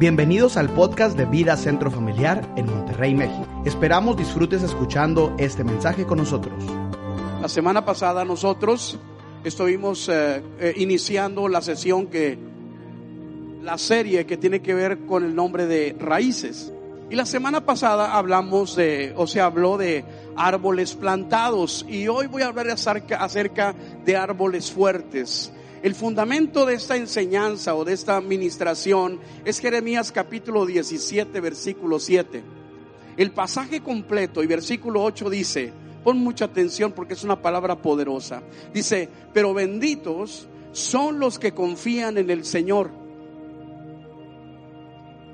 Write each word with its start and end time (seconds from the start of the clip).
Bienvenidos 0.00 0.56
al 0.56 0.70
podcast 0.70 1.14
de 1.14 1.26
Vida 1.26 1.58
Centro 1.58 1.90
Familiar 1.90 2.54
en 2.56 2.64
Monterrey, 2.64 3.14
México. 3.14 3.46
Esperamos 3.66 4.16
disfrutes 4.16 4.62
escuchando 4.62 5.34
este 5.36 5.62
mensaje 5.62 6.06
con 6.06 6.16
nosotros. 6.16 6.54
La 7.42 7.50
semana 7.50 7.84
pasada 7.84 8.24
nosotros 8.24 8.98
estuvimos 9.44 10.08
eh, 10.08 10.42
eh, 10.58 10.72
iniciando 10.78 11.48
la 11.48 11.60
sesión 11.60 12.06
que, 12.06 12.38
la 13.60 13.76
serie 13.76 14.24
que 14.24 14.38
tiene 14.38 14.62
que 14.62 14.72
ver 14.72 15.00
con 15.00 15.22
el 15.22 15.34
nombre 15.34 15.66
de 15.66 15.94
raíces. 16.00 16.72
Y 17.10 17.14
la 17.14 17.26
semana 17.26 17.66
pasada 17.66 18.16
hablamos 18.16 18.76
de, 18.76 19.12
o 19.18 19.26
se 19.26 19.42
habló 19.42 19.76
de 19.76 20.06
árboles 20.34 20.94
plantados 20.94 21.84
y 21.86 22.08
hoy 22.08 22.26
voy 22.26 22.40
a 22.40 22.46
hablar 22.46 22.70
acerca, 22.70 23.22
acerca 23.22 23.74
de 24.06 24.16
árboles 24.16 24.72
fuertes. 24.72 25.52
El 25.82 25.94
fundamento 25.94 26.66
de 26.66 26.74
esta 26.74 26.96
enseñanza 26.96 27.74
o 27.74 27.86
de 27.86 27.94
esta 27.94 28.18
administración 28.18 29.18
es 29.46 29.60
Jeremías 29.60 30.12
capítulo 30.12 30.66
17, 30.66 31.40
versículo 31.40 31.98
7. 31.98 32.42
El 33.16 33.30
pasaje 33.32 33.80
completo 33.80 34.42
y 34.42 34.46
versículo 34.46 35.02
8 35.02 35.30
dice, 35.30 35.72
pon 36.04 36.18
mucha 36.18 36.44
atención 36.44 36.92
porque 36.92 37.14
es 37.14 37.24
una 37.24 37.40
palabra 37.40 37.80
poderosa. 37.80 38.42
Dice, 38.74 39.08
pero 39.32 39.54
benditos 39.54 40.46
son 40.72 41.18
los 41.18 41.38
que 41.38 41.52
confían 41.52 42.18
en 42.18 42.30
el 42.30 42.44
Señor. 42.44 42.90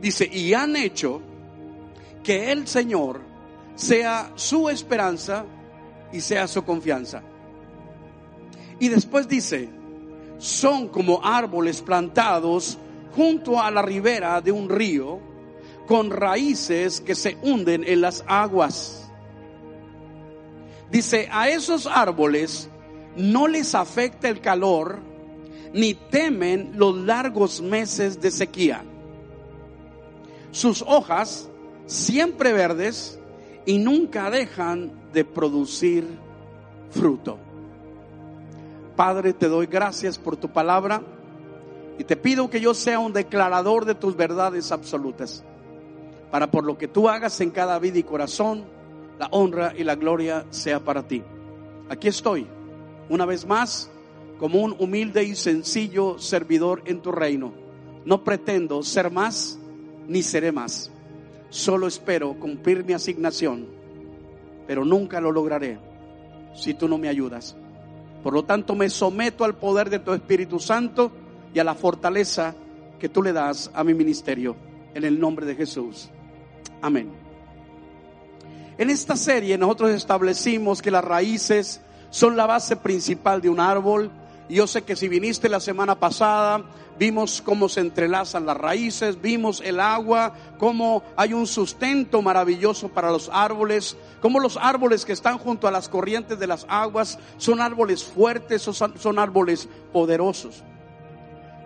Dice, 0.00 0.30
y 0.32 0.54
han 0.54 0.76
hecho 0.76 1.22
que 2.22 2.52
el 2.52 2.68
Señor 2.68 3.20
sea 3.74 4.30
su 4.36 4.68
esperanza 4.68 5.44
y 6.12 6.20
sea 6.20 6.46
su 6.46 6.64
confianza. 6.64 7.24
Y 8.78 8.88
después 8.88 9.26
dice, 9.26 9.70
son 10.38 10.88
como 10.88 11.24
árboles 11.24 11.82
plantados 11.82 12.78
junto 13.14 13.60
a 13.60 13.70
la 13.70 13.82
ribera 13.82 14.40
de 14.40 14.52
un 14.52 14.68
río, 14.68 15.18
con 15.86 16.10
raíces 16.10 17.00
que 17.00 17.14
se 17.14 17.36
hunden 17.42 17.84
en 17.84 18.00
las 18.00 18.24
aguas. 18.26 19.10
Dice, 20.90 21.28
a 21.30 21.48
esos 21.48 21.86
árboles 21.86 22.68
no 23.16 23.48
les 23.48 23.74
afecta 23.74 24.28
el 24.28 24.40
calor, 24.40 24.98
ni 25.72 25.94
temen 25.94 26.72
los 26.76 26.96
largos 26.96 27.60
meses 27.60 28.20
de 28.20 28.30
sequía. 28.30 28.84
Sus 30.50 30.82
hojas 30.82 31.48
siempre 31.86 32.52
verdes 32.52 33.18
y 33.64 33.78
nunca 33.78 34.30
dejan 34.30 34.92
de 35.12 35.24
producir 35.24 36.06
fruto. 36.90 37.38
Padre, 38.96 39.34
te 39.34 39.48
doy 39.48 39.66
gracias 39.66 40.18
por 40.18 40.38
tu 40.38 40.48
palabra 40.48 41.02
y 41.98 42.04
te 42.04 42.16
pido 42.16 42.48
que 42.48 42.60
yo 42.60 42.72
sea 42.72 42.98
un 42.98 43.12
declarador 43.12 43.84
de 43.84 43.94
tus 43.94 44.16
verdades 44.16 44.72
absolutas, 44.72 45.44
para 46.30 46.50
por 46.50 46.64
lo 46.64 46.78
que 46.78 46.88
tú 46.88 47.08
hagas 47.08 47.40
en 47.42 47.50
cada 47.50 47.78
vida 47.78 47.98
y 47.98 48.02
corazón, 48.02 48.64
la 49.18 49.28
honra 49.30 49.74
y 49.76 49.84
la 49.84 49.96
gloria 49.96 50.46
sea 50.48 50.80
para 50.80 51.06
ti. 51.06 51.22
Aquí 51.90 52.08
estoy, 52.08 52.46
una 53.10 53.26
vez 53.26 53.46
más, 53.46 53.90
como 54.38 54.62
un 54.62 54.74
humilde 54.78 55.24
y 55.24 55.34
sencillo 55.34 56.18
servidor 56.18 56.82
en 56.86 57.00
tu 57.00 57.12
reino. 57.12 57.52
No 58.06 58.24
pretendo 58.24 58.82
ser 58.82 59.10
más 59.10 59.58
ni 60.08 60.22
seré 60.22 60.52
más. 60.52 60.90
Solo 61.50 61.86
espero 61.86 62.38
cumplir 62.38 62.84
mi 62.84 62.94
asignación, 62.94 63.66
pero 64.66 64.84
nunca 64.84 65.20
lo 65.20 65.32
lograré 65.32 65.78
si 66.54 66.72
tú 66.74 66.88
no 66.88 66.98
me 66.98 67.08
ayudas. 67.08 67.56
Por 68.26 68.34
lo 68.34 68.44
tanto, 68.44 68.74
me 68.74 68.90
someto 68.90 69.44
al 69.44 69.54
poder 69.54 69.88
de 69.88 70.00
tu 70.00 70.12
Espíritu 70.12 70.58
Santo 70.58 71.12
y 71.54 71.60
a 71.60 71.62
la 71.62 71.76
fortaleza 71.76 72.56
que 72.98 73.08
tú 73.08 73.22
le 73.22 73.32
das 73.32 73.70
a 73.72 73.84
mi 73.84 73.94
ministerio. 73.94 74.56
En 74.94 75.04
el 75.04 75.20
nombre 75.20 75.46
de 75.46 75.54
Jesús. 75.54 76.10
Amén. 76.82 77.12
En 78.78 78.90
esta 78.90 79.14
serie 79.14 79.56
nosotros 79.56 79.92
establecimos 79.92 80.82
que 80.82 80.90
las 80.90 81.04
raíces 81.04 81.80
son 82.10 82.36
la 82.36 82.46
base 82.46 82.74
principal 82.74 83.40
de 83.40 83.48
un 83.48 83.60
árbol. 83.60 84.10
Yo 84.48 84.66
sé 84.66 84.82
que 84.82 84.96
si 84.96 85.06
viniste 85.06 85.48
la 85.48 85.60
semana 85.60 85.94
pasada, 85.94 86.64
vimos 86.98 87.42
cómo 87.42 87.68
se 87.68 87.80
entrelazan 87.80 88.46
las 88.46 88.56
raíces, 88.56 89.20
vimos 89.20 89.60
el 89.64 89.80
agua, 89.80 90.34
cómo 90.58 91.02
hay 91.16 91.32
un 91.32 91.46
sustento 91.46 92.22
maravilloso 92.22 92.88
para 92.88 93.10
los 93.10 93.30
árboles, 93.32 93.96
cómo 94.20 94.40
los 94.40 94.56
árboles 94.56 95.04
que 95.04 95.12
están 95.12 95.38
junto 95.38 95.68
a 95.68 95.70
las 95.70 95.88
corrientes 95.88 96.38
de 96.38 96.46
las 96.46 96.66
aguas 96.68 97.18
son 97.36 97.60
árboles 97.60 98.04
fuertes, 98.04 98.62
son, 98.62 98.98
son 98.98 99.18
árboles 99.18 99.68
poderosos. 99.92 100.62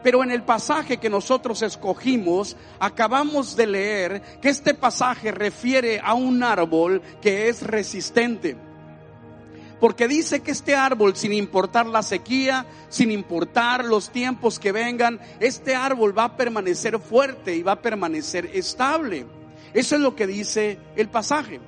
Pero 0.03 0.23
en 0.23 0.31
el 0.31 0.43
pasaje 0.43 0.97
que 0.97 1.11
nosotros 1.11 1.61
escogimos, 1.63 2.57
acabamos 2.79 3.55
de 3.55 3.67
leer 3.67 4.23
que 4.41 4.49
este 4.49 4.73
pasaje 4.73 5.31
refiere 5.31 6.01
a 6.03 6.15
un 6.15 6.43
árbol 6.43 7.03
que 7.21 7.49
es 7.49 7.63
resistente. 7.63 8.57
Porque 9.81 10.07
dice 10.07 10.41
que 10.41 10.51
este 10.51 10.75
árbol, 10.77 11.17
sin 11.17 11.33
importar 11.33 11.87
la 11.87 12.03
sequía, 12.03 12.67
sin 12.91 13.11
importar 13.11 13.85
los 13.85 14.11
tiempos 14.11 14.59
que 14.59 14.73
vengan, 14.73 15.19
este 15.41 15.75
árbol 15.75 16.17
va 16.17 16.25
a 16.25 16.37
permanecer 16.37 16.99
fuerte 17.01 17.57
y 17.57 17.63
va 17.63 17.73
a 17.73 17.83
permanecer 17.83 18.51
estable. 18.53 19.25
Eso 19.73 19.95
es 19.95 20.03
lo 20.03 20.15
que 20.15 20.27
dice 20.27 20.79
el 20.97 21.09
pasaje. 21.09 21.61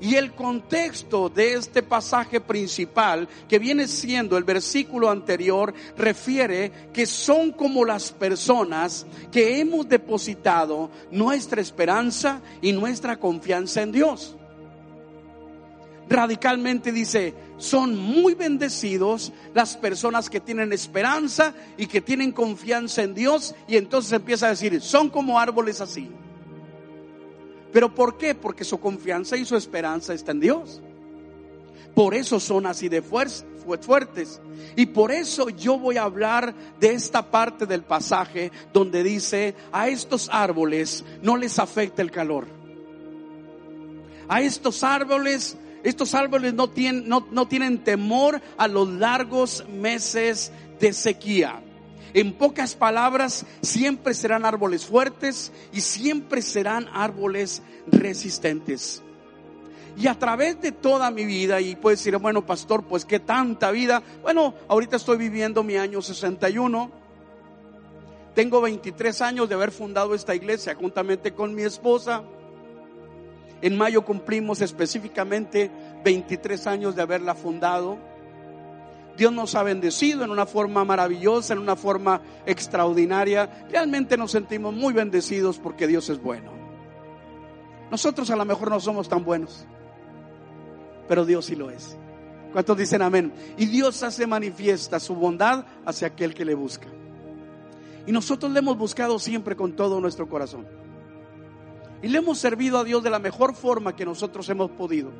Y 0.00 0.14
el 0.14 0.32
contexto 0.32 1.28
de 1.28 1.54
este 1.54 1.82
pasaje 1.82 2.40
principal, 2.40 3.28
que 3.48 3.58
viene 3.58 3.88
siendo 3.88 4.36
el 4.36 4.44
versículo 4.44 5.10
anterior, 5.10 5.74
refiere 5.96 6.70
que 6.92 7.04
son 7.06 7.50
como 7.50 7.84
las 7.84 8.12
personas 8.12 9.06
que 9.32 9.58
hemos 9.58 9.88
depositado 9.88 10.90
nuestra 11.10 11.60
esperanza 11.60 12.40
y 12.62 12.72
nuestra 12.72 13.18
confianza 13.18 13.82
en 13.82 13.90
Dios 13.90 14.37
radicalmente 16.08 16.92
dice, 16.92 17.34
son 17.58 17.96
muy 17.96 18.34
bendecidos 18.34 19.32
las 19.54 19.76
personas 19.76 20.30
que 20.30 20.40
tienen 20.40 20.72
esperanza 20.72 21.54
y 21.76 21.86
que 21.86 22.00
tienen 22.00 22.32
confianza 22.32 23.02
en 23.02 23.14
Dios 23.14 23.54
y 23.66 23.76
entonces 23.76 24.12
empieza 24.12 24.46
a 24.46 24.50
decir, 24.50 24.80
son 24.80 25.10
como 25.10 25.38
árboles 25.38 25.80
así. 25.80 26.08
¿Pero 27.72 27.94
por 27.94 28.16
qué? 28.16 28.34
Porque 28.34 28.64
su 28.64 28.80
confianza 28.80 29.36
y 29.36 29.44
su 29.44 29.56
esperanza 29.56 30.14
está 30.14 30.32
en 30.32 30.40
Dios. 30.40 30.80
Por 31.94 32.14
eso 32.14 32.40
son 32.40 32.66
así 32.66 32.88
de 32.88 33.02
fuertes. 33.02 34.40
Y 34.76 34.86
por 34.86 35.10
eso 35.12 35.50
yo 35.50 35.78
voy 35.78 35.96
a 35.96 36.04
hablar 36.04 36.54
de 36.80 36.92
esta 36.92 37.30
parte 37.30 37.66
del 37.66 37.82
pasaje 37.82 38.50
donde 38.72 39.02
dice, 39.02 39.54
a 39.72 39.88
estos 39.88 40.28
árboles 40.32 41.04
no 41.22 41.36
les 41.36 41.58
afecta 41.58 42.00
el 42.00 42.10
calor. 42.10 42.46
A 44.28 44.40
estos 44.40 44.82
árboles 44.84 45.56
estos 45.88 46.14
árboles 46.14 46.54
no 46.54 46.68
tienen, 46.68 47.08
no, 47.08 47.26
no 47.30 47.48
tienen 47.48 47.78
temor 47.78 48.40
a 48.56 48.68
los 48.68 48.88
largos 48.88 49.64
meses 49.68 50.52
de 50.80 50.92
sequía. 50.92 51.62
En 52.14 52.32
pocas 52.32 52.74
palabras, 52.74 53.44
siempre 53.60 54.14
serán 54.14 54.44
árboles 54.44 54.86
fuertes 54.86 55.52
y 55.72 55.80
siempre 55.80 56.42
serán 56.42 56.88
árboles 56.92 57.62
resistentes. 57.86 59.02
Y 59.96 60.06
a 60.06 60.18
través 60.18 60.60
de 60.60 60.72
toda 60.72 61.10
mi 61.10 61.24
vida, 61.24 61.60
y 61.60 61.74
puedes 61.74 61.98
decir, 61.98 62.16
bueno, 62.18 62.46
pastor, 62.46 62.84
pues 62.84 63.04
qué 63.04 63.18
tanta 63.18 63.70
vida. 63.72 64.02
Bueno, 64.22 64.54
ahorita 64.68 64.96
estoy 64.96 65.18
viviendo 65.18 65.64
mi 65.64 65.76
año 65.76 66.00
61. 66.00 66.90
Tengo 68.34 68.60
23 68.60 69.20
años 69.22 69.48
de 69.48 69.56
haber 69.56 69.72
fundado 69.72 70.14
esta 70.14 70.34
iglesia 70.34 70.76
juntamente 70.76 71.34
con 71.34 71.54
mi 71.54 71.62
esposa. 71.62 72.22
En 73.60 73.76
mayo 73.76 74.04
cumplimos 74.04 74.60
específicamente 74.60 75.70
23 76.04 76.66
años 76.66 76.96
de 76.96 77.02
haberla 77.02 77.34
fundado. 77.34 77.98
Dios 79.16 79.32
nos 79.32 79.54
ha 79.54 79.62
bendecido 79.62 80.24
en 80.24 80.30
una 80.30 80.46
forma 80.46 80.84
maravillosa, 80.84 81.52
en 81.52 81.58
una 81.58 81.74
forma 81.74 82.22
extraordinaria. 82.46 83.66
Realmente 83.68 84.16
nos 84.16 84.30
sentimos 84.30 84.72
muy 84.74 84.92
bendecidos 84.92 85.58
porque 85.58 85.86
Dios 85.86 86.08
es 86.08 86.22
bueno. 86.22 86.52
Nosotros 87.90 88.30
a 88.30 88.36
lo 88.36 88.44
mejor 88.44 88.70
no 88.70 88.78
somos 88.80 89.08
tan 89.08 89.24
buenos, 89.24 89.66
pero 91.08 91.24
Dios 91.24 91.46
sí 91.46 91.56
lo 91.56 91.70
es. 91.70 91.96
¿Cuántos 92.52 92.76
dicen 92.76 93.02
amén? 93.02 93.32
Y 93.56 93.66
Dios 93.66 94.02
hace 94.02 94.26
manifiesta 94.26 95.00
su 95.00 95.14
bondad 95.14 95.64
hacia 95.84 96.08
aquel 96.08 96.34
que 96.34 96.44
le 96.44 96.54
busca. 96.54 96.86
Y 98.06 98.12
nosotros 98.12 98.50
le 98.52 98.60
hemos 98.60 98.78
buscado 98.78 99.18
siempre 99.18 99.54
con 99.54 99.74
todo 99.74 100.00
nuestro 100.00 100.28
corazón. 100.28 100.66
Y 102.02 102.08
le 102.08 102.18
hemos 102.18 102.38
servido 102.38 102.78
a 102.78 102.84
Dios 102.84 103.02
de 103.02 103.10
la 103.10 103.18
mejor 103.18 103.54
forma 103.54 103.96
que 103.96 104.04
nosotros 104.04 104.48
hemos 104.48 104.70
podido. 104.70 105.10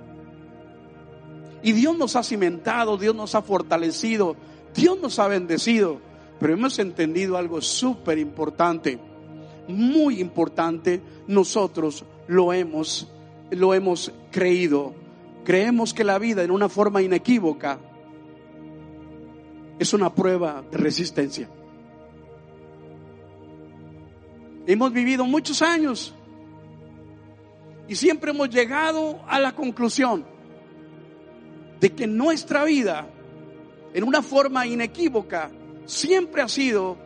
Y 1.62 1.72
Dios 1.72 1.96
nos 1.96 2.16
ha 2.16 2.22
cimentado, 2.22 2.96
Dios 2.96 3.14
nos 3.14 3.34
ha 3.34 3.43
fortalecido, 3.43 4.37
Dios 4.75 4.99
nos 5.00 5.19
ha 5.19 5.28
bendecido. 5.28 6.00
Pero 6.38 6.52
hemos 6.52 6.78
entendido 6.78 7.37
algo 7.37 7.60
súper 7.60 8.19
importante, 8.19 8.99
muy 9.66 10.20
importante. 10.20 11.00
Nosotros 11.26 12.05
lo 12.28 12.52
hemos, 12.52 13.08
lo 13.50 13.75
hemos 13.75 14.12
creído. 14.31 14.94
Creemos 15.44 15.93
que 15.93 16.05
la 16.05 16.19
vida 16.19 16.44
en 16.44 16.50
una 16.50 16.69
forma 16.69 17.02
inequívoca 17.02 17.81
es 19.78 19.93
una 19.93 20.14
prueba 20.14 20.62
de 20.70 20.78
resistencia. 20.78 21.49
Hemos 24.66 24.93
vivido 24.93 25.25
muchos 25.25 25.62
años 25.62 26.14
y 27.88 27.96
siempre 27.96 28.31
hemos 28.31 28.50
llegado 28.50 29.19
a 29.26 29.40
la 29.40 29.54
conclusión 29.54 30.38
de 31.80 31.90
que 31.90 32.06
nuestra 32.06 32.64
vida, 32.64 33.06
en 33.94 34.04
una 34.04 34.22
forma 34.22 34.66
inequívoca, 34.66 35.50
siempre 35.86 36.42
ha 36.42 36.48
sido 36.48 36.96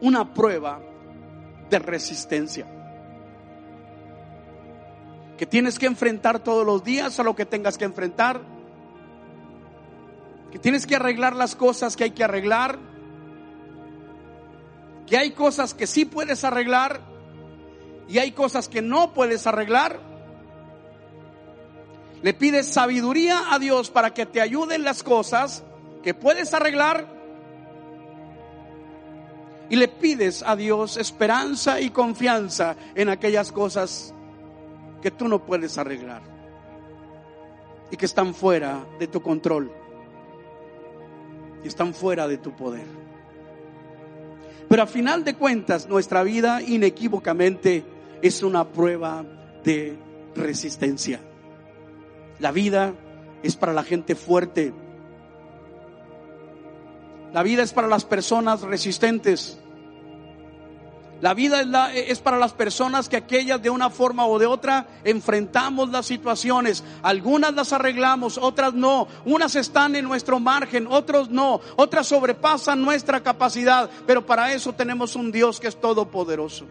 una 0.00 0.32
prueba 0.32 0.80
de 1.70 1.78
resistencia. 1.78 2.66
Que 5.36 5.46
tienes 5.46 5.78
que 5.78 5.86
enfrentar 5.86 6.38
todos 6.38 6.64
los 6.64 6.82
días 6.82 7.20
a 7.20 7.22
lo 7.22 7.36
que 7.36 7.44
tengas 7.44 7.76
que 7.76 7.84
enfrentar. 7.84 8.40
Que 10.50 10.58
tienes 10.58 10.86
que 10.86 10.96
arreglar 10.96 11.36
las 11.36 11.54
cosas 11.54 11.96
que 11.96 12.04
hay 12.04 12.10
que 12.12 12.24
arreglar 12.24 12.78
que 15.06 15.16
hay 15.16 15.30
cosas 15.30 15.72
que 15.72 15.86
sí 15.86 16.04
puedes 16.04 16.44
arreglar 16.44 17.00
y 18.08 18.18
hay 18.18 18.32
cosas 18.32 18.68
que 18.68 18.82
no 18.82 19.14
puedes 19.14 19.46
arreglar. 19.46 20.00
Le 22.26 22.34
pides 22.34 22.66
sabiduría 22.66 23.54
a 23.54 23.60
Dios 23.60 23.88
para 23.88 24.12
que 24.12 24.26
te 24.26 24.40
ayuden 24.40 24.82
las 24.82 25.04
cosas 25.04 25.62
que 26.02 26.12
puedes 26.12 26.52
arreglar. 26.54 27.06
Y 29.70 29.76
le 29.76 29.86
pides 29.86 30.42
a 30.44 30.56
Dios 30.56 30.96
esperanza 30.96 31.80
y 31.80 31.90
confianza 31.90 32.74
en 32.96 33.10
aquellas 33.10 33.52
cosas 33.52 34.12
que 35.00 35.12
tú 35.12 35.28
no 35.28 35.46
puedes 35.46 35.78
arreglar 35.78 36.20
y 37.92 37.96
que 37.96 38.06
están 38.06 38.34
fuera 38.34 38.84
de 38.98 39.06
tu 39.06 39.22
control 39.22 39.70
y 41.62 41.68
están 41.68 41.94
fuera 41.94 42.26
de 42.26 42.38
tu 42.38 42.56
poder. 42.56 42.88
Pero 44.68 44.82
a 44.82 44.88
final 44.88 45.22
de 45.22 45.36
cuentas, 45.36 45.88
nuestra 45.88 46.24
vida 46.24 46.60
inequívocamente 46.60 47.84
es 48.20 48.42
una 48.42 48.66
prueba 48.66 49.24
de 49.62 49.96
resistencia. 50.34 51.20
La 52.38 52.52
vida 52.52 52.92
es 53.42 53.56
para 53.56 53.72
la 53.72 53.82
gente 53.82 54.14
fuerte. 54.14 54.72
La 57.32 57.42
vida 57.42 57.62
es 57.62 57.72
para 57.72 57.88
las 57.88 58.04
personas 58.04 58.62
resistentes. 58.62 59.58
La 61.22 61.32
vida 61.32 61.92
es, 61.94 62.20
para 62.20 62.36
las 62.36 62.52
personas 62.52 63.08
que 63.08 63.16
aquellas 63.16 63.62
de 63.62 63.70
una 63.70 63.88
forma 63.88 64.26
o 64.26 64.38
de 64.38 64.44
otra 64.44 64.86
enfrentamos 65.02 65.88
las 65.88 66.04
situaciones. 66.04 66.84
Algunas 67.02 67.54
las 67.54 67.72
arreglamos, 67.72 68.36
otras 68.36 68.74
no. 68.74 69.08
Unas 69.24 69.56
están 69.56 69.96
en 69.96 70.04
nuestro 70.04 70.38
margen, 70.40 70.86
otros 70.86 71.30
no. 71.30 71.60
Otras 71.76 72.06
sobrepasan 72.06 72.82
nuestra 72.82 73.22
capacidad. 73.22 73.88
Pero 74.06 74.26
para 74.26 74.52
eso 74.52 74.74
tenemos 74.74 75.16
un 75.16 75.32
Dios 75.32 75.58
que 75.58 75.68
es 75.68 75.80
todopoderoso. 75.80 76.66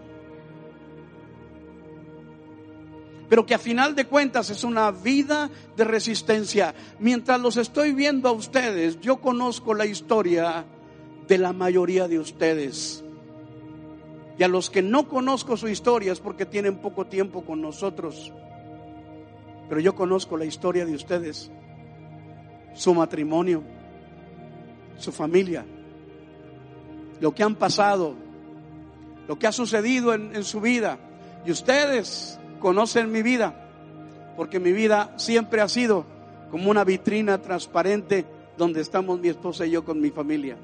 Pero 3.29 3.45
que 3.45 3.55
a 3.55 3.59
final 3.59 3.95
de 3.95 4.05
cuentas 4.05 4.49
es 4.49 4.63
una 4.63 4.91
vida 4.91 5.49
de 5.75 5.83
resistencia. 5.83 6.75
Mientras 6.99 7.39
los 7.39 7.57
estoy 7.57 7.93
viendo 7.93 8.29
a 8.29 8.33
ustedes, 8.33 8.99
yo 9.01 9.17
conozco 9.17 9.73
la 9.73 9.85
historia 9.85 10.65
de 11.27 11.37
la 11.37 11.53
mayoría 11.53 12.07
de 12.07 12.19
ustedes 12.19 13.05
y 14.37 14.43
a 14.43 14.47
los 14.47 14.69
que 14.69 14.81
no 14.81 15.07
conozco 15.07 15.55
su 15.55 15.67
historia 15.67 16.11
es 16.11 16.19
porque 16.19 16.45
tienen 16.45 16.77
poco 16.77 17.05
tiempo 17.05 17.45
con 17.45 17.61
nosotros. 17.61 18.33
Pero 19.69 19.79
yo 19.79 19.95
conozco 19.95 20.37
la 20.37 20.45
historia 20.45 20.85
de 20.85 20.93
ustedes, 20.93 21.49
su 22.73 22.93
matrimonio, 22.93 23.63
su 24.97 25.11
familia, 25.11 25.65
lo 27.21 27.33
que 27.33 27.43
han 27.43 27.55
pasado, 27.55 28.13
lo 29.27 29.39
que 29.39 29.47
ha 29.47 29.51
sucedido 29.51 30.13
en, 30.13 30.43
su 30.43 30.59
vida. 30.59 30.99
Y 31.45 31.51
ustedes 31.51 32.37
conocen 32.65 33.11
mi 33.11 33.21
vida, 33.21 33.53
porque 34.35 34.59
mi 34.59 34.71
vida 34.71 35.13
siempre 35.17 35.61
ha 35.61 35.69
sido 35.69 36.03
como 36.49 36.71
una 36.71 36.83
vitrina 36.83 37.37
transparente 37.37 38.25
donde 38.57 38.81
estamos 38.81 39.19
mi 39.19 39.27
esposa 39.27 39.67
y 39.67 39.69
yo 39.69 39.85
con 39.85 40.01
mi 40.01 40.09
familia. 40.09 40.57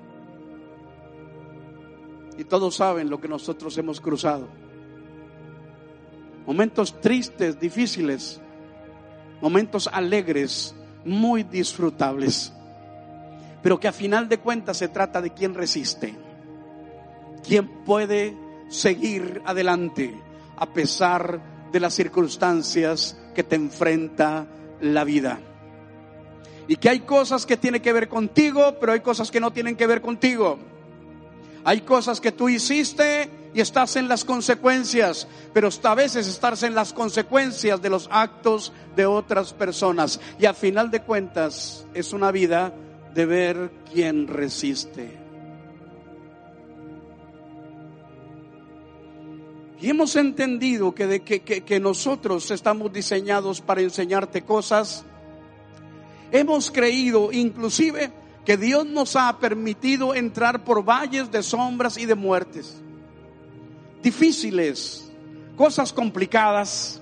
Y 2.39 2.43
todos 2.45 2.77
saben 2.77 3.07
lo 3.11 3.21
que 3.21 3.27
nosotros 3.27 3.77
hemos 3.77 4.01
cruzado. 4.01 4.47
Momentos 6.47 6.99
tristes, 7.01 7.59
difíciles, 7.59 8.41
momentos 9.39 9.87
alegres, 9.93 10.73
muy 11.05 11.43
disfrutables. 11.43 12.51
Pero 13.61 13.79
que 13.79 13.87
a 13.87 13.93
final 13.93 14.27
de 14.27 14.39
cuentas 14.39 14.77
se 14.77 14.87
trata 14.87 15.21
de 15.21 15.35
quién 15.35 15.53
resiste, 15.53 16.15
quién 17.47 17.67
puede 17.85 18.35
seguir 18.69 19.43
adelante 19.45 20.19
a 20.57 20.65
pesar 20.65 21.60
de 21.71 21.79
las 21.79 21.93
circunstancias 21.93 23.17
que 23.33 23.43
te 23.43 23.55
enfrenta 23.55 24.45
la 24.81 25.03
vida. 25.03 25.39
Y 26.67 26.75
que 26.75 26.89
hay 26.89 27.01
cosas 27.01 27.45
que 27.45 27.57
tienen 27.57 27.81
que 27.81 27.93
ver 27.93 28.07
contigo, 28.07 28.77
pero 28.79 28.93
hay 28.93 29.01
cosas 29.01 29.31
que 29.31 29.39
no 29.39 29.51
tienen 29.51 29.75
que 29.75 29.87
ver 29.87 30.01
contigo. 30.01 30.59
Hay 31.63 31.81
cosas 31.81 32.21
que 32.21 32.31
tú 32.31 32.49
hiciste 32.49 33.29
y 33.53 33.61
estás 33.61 33.95
en 33.95 34.07
las 34.07 34.25
consecuencias, 34.25 35.27
pero 35.53 35.69
a 35.83 35.95
veces 35.95 36.27
estás 36.27 36.63
en 36.63 36.73
las 36.73 36.93
consecuencias 36.93 37.81
de 37.81 37.89
los 37.89 38.07
actos 38.11 38.71
de 38.95 39.05
otras 39.05 39.53
personas. 39.53 40.19
Y 40.39 40.45
a 40.45 40.53
final 40.53 40.89
de 40.89 41.01
cuentas 41.01 41.85
es 41.93 42.13
una 42.13 42.31
vida 42.31 42.73
de 43.13 43.25
ver 43.25 43.71
quién 43.91 44.27
resiste. 44.27 45.20
Y 49.81 49.89
hemos 49.89 50.15
entendido 50.15 50.93
que, 50.93 51.07
de, 51.07 51.23
que, 51.23 51.41
que, 51.41 51.79
nosotros 51.79 52.51
estamos 52.51 52.93
diseñados 52.93 53.61
para 53.61 53.81
enseñarte 53.81 54.43
cosas. 54.43 55.03
Hemos 56.31 56.69
creído 56.69 57.31
inclusive 57.31 58.11
que 58.45 58.57
Dios 58.57 58.85
nos 58.85 59.15
ha 59.15 59.39
permitido 59.39 60.13
entrar 60.13 60.63
por 60.63 60.87
valles 60.87 61.31
de 61.31 61.41
sombras 61.41 61.97
y 61.97 62.05
de 62.05 62.13
muertes. 62.13 62.79
Difíciles, 64.03 65.11
cosas 65.57 65.91
complicadas, 65.91 67.01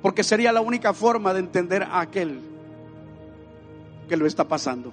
porque 0.00 0.22
sería 0.22 0.52
la 0.52 0.60
única 0.60 0.94
forma 0.94 1.34
de 1.34 1.40
entender 1.40 1.82
a 1.82 2.00
aquel 2.00 2.40
que 4.08 4.16
lo 4.16 4.24
está 4.24 4.46
pasando. 4.46 4.92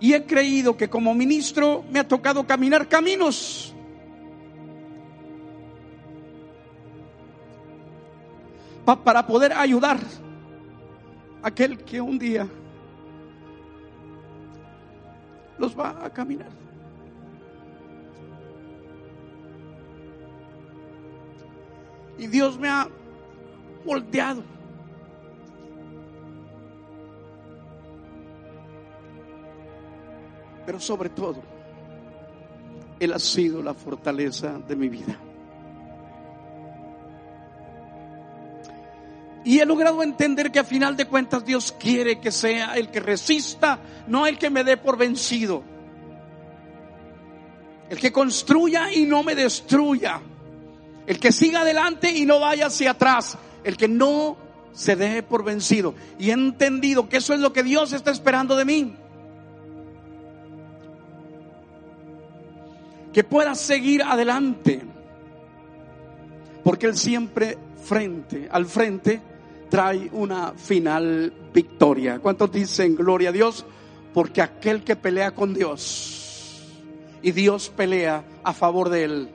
Y 0.00 0.12
he 0.12 0.26
creído 0.26 0.76
que 0.76 0.90
como 0.90 1.14
ministro 1.14 1.82
me 1.90 1.98
ha 1.98 2.06
tocado 2.06 2.46
caminar 2.46 2.88
caminos. 2.88 3.74
Para 8.96 9.26
poder 9.26 9.52
ayudar 9.52 9.98
a 11.42 11.48
aquel 11.48 11.78
que 11.78 12.00
un 12.00 12.18
día 12.18 12.46
los 15.58 15.78
va 15.78 16.04
a 16.04 16.10
caminar. 16.10 16.48
Y 22.18 22.26
Dios 22.26 22.58
me 22.58 22.68
ha 22.68 22.86
moldeado. 23.84 24.42
Pero 30.66 30.78
sobre 30.78 31.08
todo, 31.08 31.42
Él 32.98 33.12
ha 33.12 33.18
sido 33.18 33.62
la 33.62 33.72
fortaleza 33.74 34.58
de 34.58 34.76
mi 34.76 34.88
vida. 34.88 35.18
Y 39.44 39.58
he 39.58 39.64
logrado 39.64 40.02
entender 40.02 40.52
que 40.52 40.58
a 40.58 40.64
final 40.64 40.96
de 40.96 41.06
cuentas 41.06 41.44
Dios 41.44 41.72
quiere 41.72 42.20
que 42.20 42.30
sea 42.30 42.74
el 42.74 42.90
que 42.90 43.00
resista, 43.00 43.78
no 44.06 44.26
el 44.26 44.38
que 44.38 44.50
me 44.50 44.64
dé 44.64 44.76
por 44.76 44.98
vencido. 44.98 45.62
El 47.88 47.98
que 47.98 48.12
construya 48.12 48.92
y 48.92 49.06
no 49.06 49.22
me 49.22 49.34
destruya. 49.34 50.20
El 51.06 51.18
que 51.18 51.32
siga 51.32 51.62
adelante 51.62 52.10
y 52.10 52.26
no 52.26 52.38
vaya 52.38 52.66
hacia 52.66 52.92
atrás. 52.92 53.38
El 53.64 53.76
que 53.76 53.88
no 53.88 54.36
se 54.72 54.94
deje 54.94 55.22
por 55.22 55.42
vencido. 55.42 55.94
Y 56.18 56.30
he 56.30 56.34
entendido 56.34 57.08
que 57.08 57.16
eso 57.16 57.32
es 57.32 57.40
lo 57.40 57.52
que 57.52 57.62
Dios 57.62 57.92
está 57.92 58.10
esperando 58.10 58.56
de 58.56 58.64
mí. 58.64 58.94
Que 63.12 63.24
pueda 63.24 63.54
seguir 63.54 64.02
adelante. 64.02 64.82
Porque 66.62 66.86
Él 66.86 66.96
siempre 66.96 67.58
frente, 67.82 68.48
al 68.52 68.66
frente, 68.66 69.20
trae 69.70 70.10
una 70.12 70.52
final 70.52 71.32
victoria. 71.54 72.18
¿Cuántos 72.18 72.52
dicen 72.52 72.94
gloria 72.96 73.30
a 73.30 73.32
Dios? 73.32 73.64
Porque 74.12 74.42
aquel 74.42 74.82
que 74.82 74.96
pelea 74.96 75.30
con 75.30 75.54
Dios 75.54 76.66
y 77.22 77.32
Dios 77.32 77.72
pelea 77.74 78.24
a 78.42 78.52
favor 78.52 78.88
de 78.88 79.04
Él, 79.04 79.28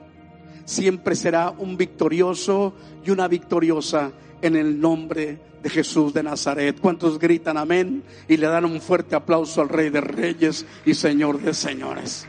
siempre 0.64 1.16
será 1.16 1.50
un 1.50 1.76
victorioso 1.76 2.74
y 3.04 3.10
una 3.10 3.28
victoriosa 3.28 4.12
en 4.42 4.56
el 4.56 4.80
nombre 4.80 5.40
de 5.62 5.70
Jesús 5.70 6.12
de 6.12 6.22
Nazaret. 6.22 6.78
¿Cuántos 6.80 7.18
gritan 7.18 7.56
amén? 7.56 8.02
Y 8.28 8.36
le 8.36 8.46
dan 8.46 8.64
un 8.64 8.80
fuerte 8.80 9.16
aplauso 9.16 9.62
al 9.62 9.68
Rey 9.68 9.88
de 9.88 10.00
Reyes 10.00 10.66
y 10.84 10.94
Señor 10.94 11.40
de 11.40 11.54
Señores. 11.54 12.26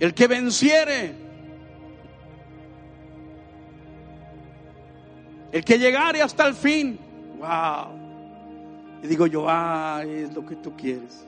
El 0.00 0.14
que 0.14 0.26
venciere, 0.26 1.14
el 5.52 5.64
que 5.64 5.78
llegare 5.78 6.22
hasta 6.22 6.46
el 6.46 6.54
fin, 6.54 6.98
wow. 7.38 8.00
Y 9.02 9.06
digo 9.06 9.26
yo, 9.26 9.46
ah, 9.48 10.02
es 10.06 10.32
lo 10.34 10.44
que 10.44 10.56
tú 10.56 10.76
quieres. 10.76 11.24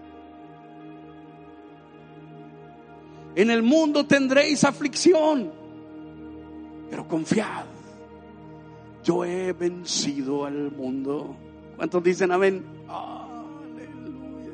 En 3.34 3.50
el 3.50 3.62
mundo 3.62 4.04
tendréis 4.04 4.62
aflicción, 4.64 5.50
pero 6.90 7.08
confiad. 7.08 7.64
Yo 9.02 9.24
he 9.24 9.52
vencido 9.52 10.44
al 10.44 10.70
mundo. 10.70 11.34
¿Cuántos 11.76 12.04
dicen 12.04 12.30
amén? 12.30 12.62
Aleluya. 12.88 14.52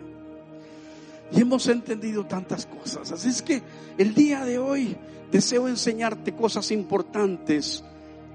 Y 1.32 1.40
hemos 1.42 1.66
entendido 1.66 2.24
tantas 2.24 2.66
cosas. 2.66 3.10
Así 3.10 3.28
es 3.28 3.42
que 3.42 3.60
el 3.98 4.14
día 4.14 4.44
de 4.44 4.58
hoy 4.58 4.96
deseo 5.30 5.68
enseñarte 5.68 6.34
cosas 6.34 6.70
importantes 6.70 7.84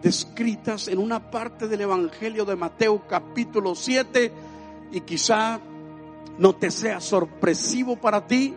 descritas 0.03 0.89
en 0.89 0.99
una 0.99 1.31
parte 1.31 1.67
del 1.67 1.81
Evangelio 1.81 2.45
de 2.45 2.55
Mateo 2.55 3.07
capítulo 3.07 3.73
7 3.73 4.31
y 4.91 5.01
quizá 5.01 5.59
no 6.37 6.55
te 6.55 6.69
sea 6.69 6.99
sorpresivo 6.99 7.95
para 7.95 8.27
ti, 8.27 8.53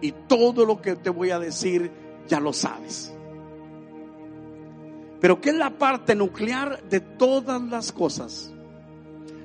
y 0.00 0.12
todo 0.12 0.64
lo 0.64 0.80
que 0.80 0.96
te 0.96 1.10
voy 1.10 1.30
a 1.30 1.38
decir 1.38 1.90
ya 2.28 2.40
lo 2.40 2.52
sabes. 2.52 3.12
Pero 5.20 5.40
¿qué 5.40 5.50
es 5.50 5.56
la 5.56 5.70
parte 5.70 6.14
nuclear 6.14 6.82
de 6.84 7.00
todas 7.00 7.60
las 7.62 7.92
cosas? 7.92 8.52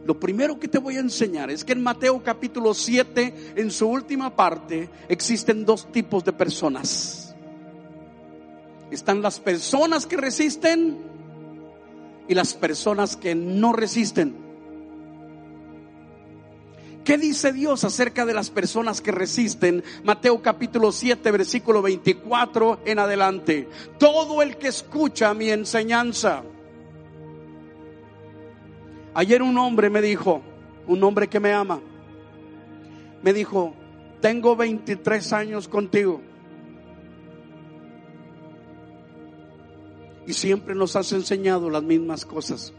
Lo 0.05 0.19
primero 0.19 0.59
que 0.59 0.67
te 0.67 0.79
voy 0.79 0.97
a 0.97 0.99
enseñar 0.99 1.49
es 1.51 1.63
que 1.63 1.73
en 1.73 1.81
Mateo 1.81 2.21
capítulo 2.23 2.73
7, 2.73 3.53
en 3.55 3.71
su 3.71 3.87
última 3.87 4.35
parte, 4.35 4.89
existen 5.07 5.63
dos 5.63 5.91
tipos 5.91 6.23
de 6.25 6.33
personas. 6.33 7.35
Están 8.89 9.21
las 9.21 9.39
personas 9.39 10.05
que 10.05 10.17
resisten 10.17 10.97
y 12.31 12.33
las 12.33 12.53
personas 12.53 13.17
que 13.17 13.35
no 13.35 13.73
resisten. 13.73 14.33
¿Qué 17.03 17.17
dice 17.17 17.51
Dios 17.51 17.83
acerca 17.83 18.25
de 18.25 18.33
las 18.33 18.49
personas 18.49 19.01
que 19.01 19.11
resisten? 19.11 19.83
Mateo 20.05 20.41
capítulo 20.41 20.93
7, 20.93 21.29
versículo 21.29 21.81
24 21.81 22.79
en 22.85 22.99
adelante. 22.99 23.67
Todo 23.99 24.41
el 24.41 24.55
que 24.55 24.69
escucha 24.69 25.33
mi 25.33 25.49
enseñanza. 25.49 26.41
Ayer 29.13 29.41
un 29.41 29.57
hombre 29.57 29.89
me 29.89 30.01
dijo, 30.01 30.41
un 30.87 31.03
hombre 31.03 31.27
que 31.27 31.41
me 31.41 31.51
ama, 31.51 31.81
me 33.21 33.33
dijo, 33.33 33.73
tengo 34.21 34.55
23 34.55 35.33
años 35.33 35.67
contigo. 35.67 36.21
Y 40.31 40.33
siempre 40.33 40.73
nos 40.73 40.95
has 40.95 41.11
enseñado 41.11 41.69
las 41.69 41.83
mismas 41.83 42.25
cosas. 42.25 42.71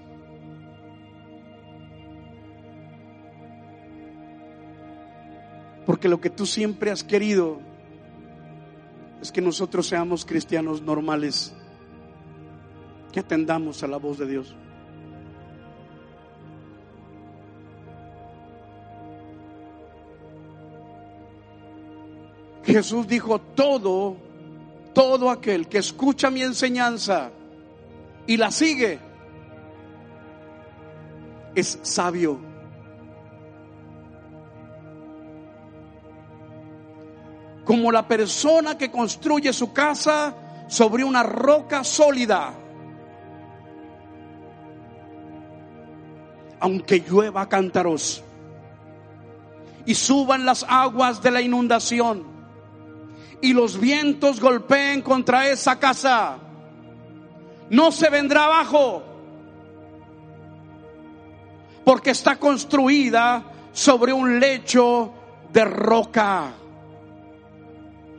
Porque 5.84 6.08
lo 6.08 6.18
que 6.18 6.30
tú 6.30 6.46
siempre 6.46 6.90
has 6.90 7.04
querido 7.04 7.60
es 9.20 9.30
que 9.30 9.42
nosotros 9.42 9.86
seamos 9.86 10.24
cristianos 10.24 10.80
normales, 10.80 11.54
que 13.12 13.20
atendamos 13.20 13.82
a 13.82 13.86
la 13.86 13.98
voz 13.98 14.16
de 14.16 14.26
Dios. 14.26 14.56
Jesús 22.64 23.06
dijo, 23.06 23.38
todo, 23.38 24.16
todo 24.94 25.28
aquel 25.28 25.68
que 25.68 25.76
escucha 25.76 26.30
mi 26.30 26.40
enseñanza 26.40 27.30
y 28.26 28.36
la 28.36 28.50
sigue, 28.50 28.98
es 31.54 31.78
sabio 31.82 32.52
como 37.64 37.92
la 37.92 38.06
persona 38.06 38.76
que 38.76 38.90
construye 38.90 39.52
su 39.52 39.72
casa 39.72 40.34
sobre 40.68 41.04
una 41.04 41.22
roca 41.22 41.84
sólida. 41.84 42.54
Aunque 46.60 47.00
llueva 47.00 47.48
cántaros 47.48 48.22
y 49.84 49.94
suban 49.94 50.44
las 50.44 50.64
aguas 50.68 51.22
de 51.22 51.30
la 51.30 51.40
inundación 51.40 52.24
y 53.40 53.52
los 53.52 53.80
vientos 53.80 54.40
golpeen 54.40 55.02
contra 55.02 55.48
esa 55.48 55.78
casa, 55.78 56.38
no 57.70 57.90
se 57.92 58.10
vendrá 58.10 58.44
abajo 58.44 59.02
porque 61.84 62.10
está 62.10 62.36
construida 62.36 63.42
sobre 63.72 64.12
un 64.12 64.38
lecho 64.38 65.12
de 65.52 65.64
roca. 65.64 66.52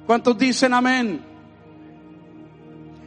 ¿Cuántos 0.06 0.38
dicen 0.38 0.74
amén? 0.74 1.24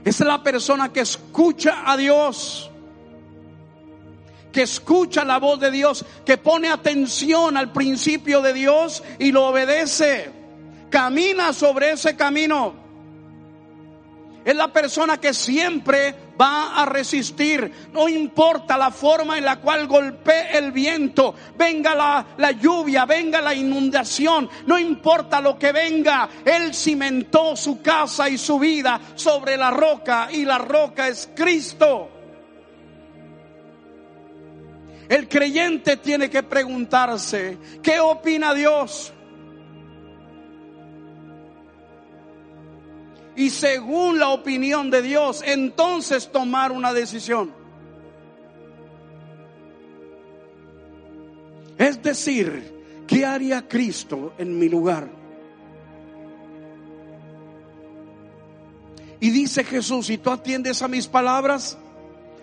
Es 0.05 0.21
la 0.21 0.43
persona 0.43 0.93
que 0.93 1.01
escucha 1.01 1.83
a 1.85 1.97
Dios, 1.97 2.71
que 4.53 4.63
escucha 4.63 5.25
la 5.25 5.39
voz 5.39 5.59
de 5.61 5.71
Dios, 5.71 6.05
que 6.25 6.39
pone 6.39 6.69
atención 6.69 7.57
al 7.57 7.73
principio 7.73 8.41
de 8.41 8.53
Dios 8.53 9.03
y 9.19 9.33
lo 9.33 9.49
obedece, 9.49 10.31
camina 10.91 11.53
sobre 11.53 11.91
ese 11.91 12.17
camino. 12.17 12.86
Es 14.47 14.55
la 14.55 14.69
persona 14.69 15.19
que 15.19 15.35
siempre 15.35 16.15
va 16.41 16.81
a 16.81 16.87
resistir. 16.87 17.91
No 17.93 18.09
importa 18.09 18.79
la 18.79 18.93
forma 18.93 19.37
en 19.37 19.45
la 19.45 19.57
cual 19.57 19.89
golpee 19.89 20.57
el 20.57 20.71
viento, 20.71 21.35
venga 21.59 21.97
la, 21.97 22.25
la, 22.37 22.53
lluvia, 22.53 23.07
venga 23.07 23.41
la 23.41 23.53
inundación, 23.53 24.49
no 24.67 24.79
importa 24.79 25.41
lo 25.41 25.59
que 25.59 25.73
venga. 25.73 26.29
Él 26.45 26.73
cimentó 26.73 27.57
su 27.57 27.83
casa 27.83 28.29
y 28.29 28.39
su 28.39 28.61
vida 28.61 29.01
sobre 29.17 29.57
la 29.57 29.73
roca 29.73 30.29
y 30.31 30.45
la 30.45 30.59
roca 30.59 31.09
es 31.09 31.29
Cristo. 31.35 32.11
El 35.09 35.29
creyente 35.29 35.97
tiene 35.97 36.31
que 36.31 36.45
preguntarse, 36.45 37.59
¿qué 37.83 37.99
opina 37.99 38.55
Dios? 38.55 39.13
Y 43.37 43.51
según 43.51 44.19
la 44.19 44.31
opinión 44.31 44.91
de 44.91 45.03
Dios, 45.03 45.43
entonces 45.45 46.33
tomar 46.33 46.73
una 46.73 46.95
decisión. 46.95 47.53
Es 51.77 52.03
decir, 52.03 53.05
¿qué 53.07 53.27
haría 53.27 53.69
Cristo 53.69 54.33
en 54.39 54.59
mi 54.59 54.71
lugar? 54.71 55.09
Y 59.21 59.31
dice 59.31 59.65
Jesús, 59.65 60.07
si 60.07 60.17
tú 60.17 60.31
atiendes 60.31 60.81
a 60.81 60.89
mis 60.89 61.07
palabras 61.07 61.77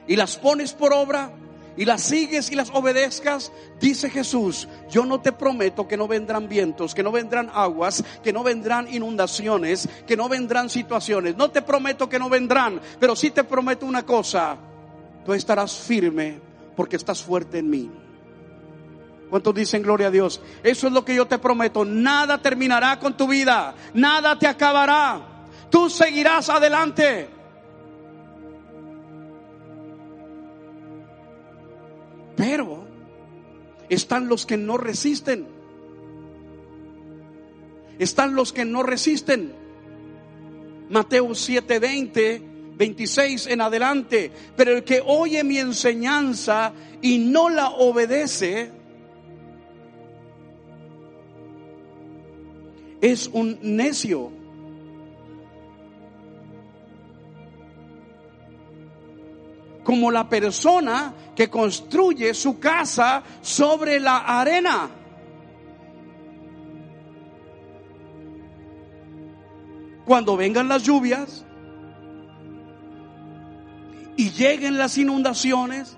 y 0.08 0.16
las 0.16 0.38
pones 0.38 0.74
por 0.74 0.94
obra, 0.94 1.32
y 1.76 1.86
las 1.86 2.02
sigues 2.02 2.52
y 2.52 2.56
las 2.56 2.70
obedezcas, 2.70 3.52
dice 3.80 4.10
Jesús, 4.10 4.68
yo 4.90 5.06
no 5.06 5.22
te 5.22 5.32
prometo 5.32 5.88
que 5.88 5.98
no 5.98 6.08
vendrán 6.08 6.48
vientos, 6.48 6.94
que 6.94 7.04
no 7.04 7.12
vendrán 7.12 7.50
aguas, 7.54 8.04
que 8.24 8.32
no 8.32 8.44
vendrán 8.44 8.94
inundaciones, 8.94 9.90
que 10.06 10.16
no 10.16 10.30
vendrán 10.30 10.70
situaciones. 10.70 11.36
No 11.36 11.50
te 11.50 11.62
prometo 11.62 12.08
que 12.08 12.20
no 12.20 12.30
vendrán, 12.30 12.80
pero 13.00 13.16
sí 13.16 13.32
te 13.32 13.44
prometo 13.44 13.86
una 13.86 14.04
cosa, 14.04 14.58
tú 15.26 15.34
estarás 15.34 15.76
firme 15.76 16.40
porque 16.76 16.96
estás 16.96 17.22
fuerte 17.22 17.60
en 17.60 17.70
mí. 17.70 17.92
¿Cuántos 19.30 19.56
dicen 19.56 19.82
gloria 19.82 20.08
a 20.08 20.12
Dios? 20.12 20.42
Eso 20.62 20.86
es 20.86 20.94
lo 20.94 21.04
que 21.04 21.16
yo 21.16 21.26
te 21.26 21.40
prometo. 21.40 21.84
Nada 21.84 22.40
terminará 22.40 23.00
con 23.00 23.18
tu 23.18 23.28
vida, 23.28 23.74
nada 23.96 24.38
te 24.38 24.46
acabará. 24.46 25.22
Tú 25.72 25.90
seguirás 25.90 26.50
adelante. 26.50 27.30
Pero 32.36 32.86
están 33.90 34.28
los 34.28 34.46
que 34.46 34.58
no 34.58 34.78
resisten. 34.78 35.48
Están 38.00 38.36
los 38.36 38.52
que 38.54 38.66
no 38.66 38.84
resisten. 38.84 39.54
Mateo 40.90 41.30
7:20, 41.30 42.42
26 42.76 43.48
en 43.48 43.62
adelante. 43.62 44.32
Pero 44.56 44.72
el 44.72 44.84
que 44.84 45.02
oye 45.06 45.44
mi 45.44 45.58
enseñanza 45.58 46.74
y 47.02 47.20
no 47.20 47.50
la 47.50 47.70
obedece, 47.70 48.72
es 53.02 53.28
un 53.28 53.60
necio. 53.62 54.43
Como 59.84 60.12
la 60.12 60.30
persona 60.30 61.14
que 61.36 61.50
construye 61.50 62.34
su 62.34 62.60
casa 62.60 63.24
sobre 63.42 64.00
la 64.00 64.18
arena. 64.18 64.90
Cuando 70.06 70.36
vengan 70.36 70.68
las 70.68 70.84
lluvias 70.84 71.46
y 74.16 74.30
lleguen 74.32 74.78
las 74.78 74.98
inundaciones 74.98 75.98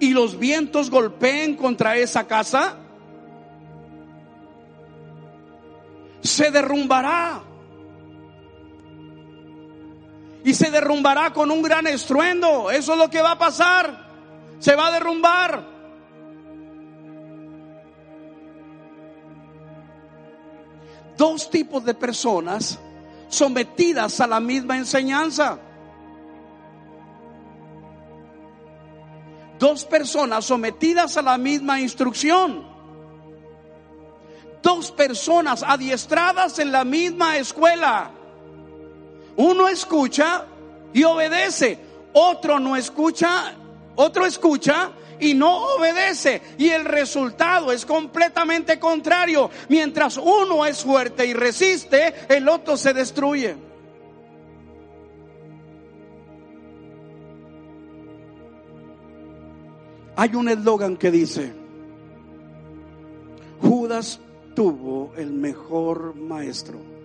y 0.00 0.10
los 0.10 0.38
vientos 0.38 0.90
golpeen 0.90 1.56
contra 1.56 1.96
esa 1.96 2.26
casa, 2.26 2.76
se 6.20 6.50
derrumbará. 6.50 7.47
Y 10.48 10.54
se 10.54 10.70
derrumbará 10.70 11.34
con 11.34 11.50
un 11.50 11.60
gran 11.60 11.86
estruendo. 11.86 12.70
Eso 12.70 12.92
es 12.94 12.98
lo 12.98 13.10
que 13.10 13.20
va 13.20 13.32
a 13.32 13.38
pasar. 13.38 14.08
Se 14.58 14.74
va 14.74 14.86
a 14.86 14.92
derrumbar. 14.92 15.62
Dos 21.18 21.50
tipos 21.50 21.84
de 21.84 21.92
personas 21.92 22.78
sometidas 23.28 24.22
a 24.22 24.26
la 24.26 24.40
misma 24.40 24.78
enseñanza. 24.78 25.58
Dos 29.58 29.84
personas 29.84 30.46
sometidas 30.46 31.18
a 31.18 31.20
la 31.20 31.36
misma 31.36 31.78
instrucción 31.78 32.66
dos 34.60 34.90
personas 34.90 35.62
adiestradas 35.62 36.58
en 36.58 36.72
la 36.72 36.84
misma 36.84 37.36
escuela. 37.36 38.17
Uno 39.38 39.68
escucha 39.68 40.44
y 40.92 41.04
obedece, 41.04 41.78
otro 42.12 42.58
no 42.58 42.76
escucha, 42.76 43.54
otro 43.94 44.26
escucha 44.26 44.90
y 45.20 45.34
no 45.34 45.76
obedece. 45.76 46.42
Y 46.58 46.70
el 46.70 46.84
resultado 46.84 47.70
es 47.70 47.86
completamente 47.86 48.80
contrario. 48.80 49.48
Mientras 49.68 50.16
uno 50.16 50.66
es 50.66 50.82
fuerte 50.82 51.24
y 51.24 51.34
resiste, 51.34 52.14
el 52.28 52.48
otro 52.48 52.76
se 52.76 52.92
destruye. 52.92 53.54
Hay 60.16 60.34
un 60.34 60.48
eslogan 60.48 60.96
que 60.96 61.12
dice, 61.12 61.52
Judas 63.60 64.18
tuvo 64.56 65.12
el 65.16 65.32
mejor 65.32 66.16
maestro. 66.16 66.97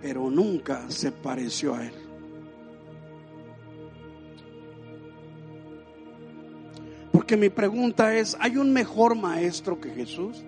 Pero 0.00 0.30
nunca 0.30 0.88
se 0.90 1.10
pareció 1.12 1.74
a 1.74 1.84
él. 1.84 1.92
Porque 7.12 7.36
mi 7.36 7.48
pregunta 7.48 8.14
es, 8.14 8.36
¿hay 8.40 8.56
un 8.56 8.72
mejor 8.72 9.14
maestro 9.16 9.80
que 9.80 9.90
Jesús? 9.90 10.44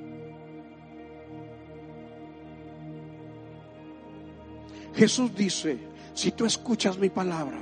Jesús 4.95 5.35
dice, 5.35 5.79
si 6.15 6.33
tú 6.33 6.45
escuchas 6.45 6.99
mi 6.99 7.09
palabra, 7.09 7.59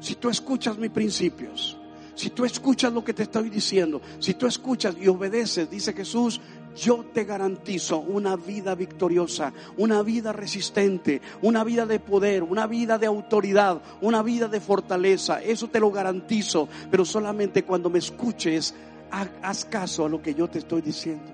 si 0.00 0.14
tú 0.14 0.28
escuchas 0.28 0.78
mis 0.78 0.90
principios, 0.90 1.78
si 2.14 2.30
tú 2.30 2.44
escuchas 2.44 2.92
lo 2.92 3.04
que 3.04 3.14
te 3.14 3.24
estoy 3.24 3.50
diciendo, 3.50 4.00
si 4.20 4.34
tú 4.34 4.46
escuchas 4.46 4.94
y 5.00 5.08
obedeces, 5.08 5.68
dice 5.68 5.92
Jesús, 5.92 6.40
yo 6.74 7.04
te 7.12 7.24
garantizo 7.24 8.00
una 8.00 8.36
vida 8.36 8.74
victoriosa, 8.74 9.52
una 9.76 10.02
vida 10.02 10.32
resistente, 10.32 11.20
una 11.42 11.64
vida 11.64 11.86
de 11.86 12.00
poder, 12.00 12.42
una 12.42 12.66
vida 12.66 12.98
de 12.98 13.06
autoridad, 13.06 13.80
una 14.00 14.22
vida 14.22 14.48
de 14.48 14.60
fortaleza. 14.60 15.42
Eso 15.42 15.68
te 15.68 15.80
lo 15.80 15.90
garantizo, 15.90 16.68
pero 16.90 17.04
solamente 17.04 17.64
cuando 17.64 17.90
me 17.90 17.98
escuches, 17.98 18.74
haz 19.10 19.64
caso 19.64 20.06
a 20.06 20.08
lo 20.08 20.20
que 20.20 20.34
yo 20.34 20.48
te 20.48 20.58
estoy 20.58 20.82
diciendo. 20.82 21.32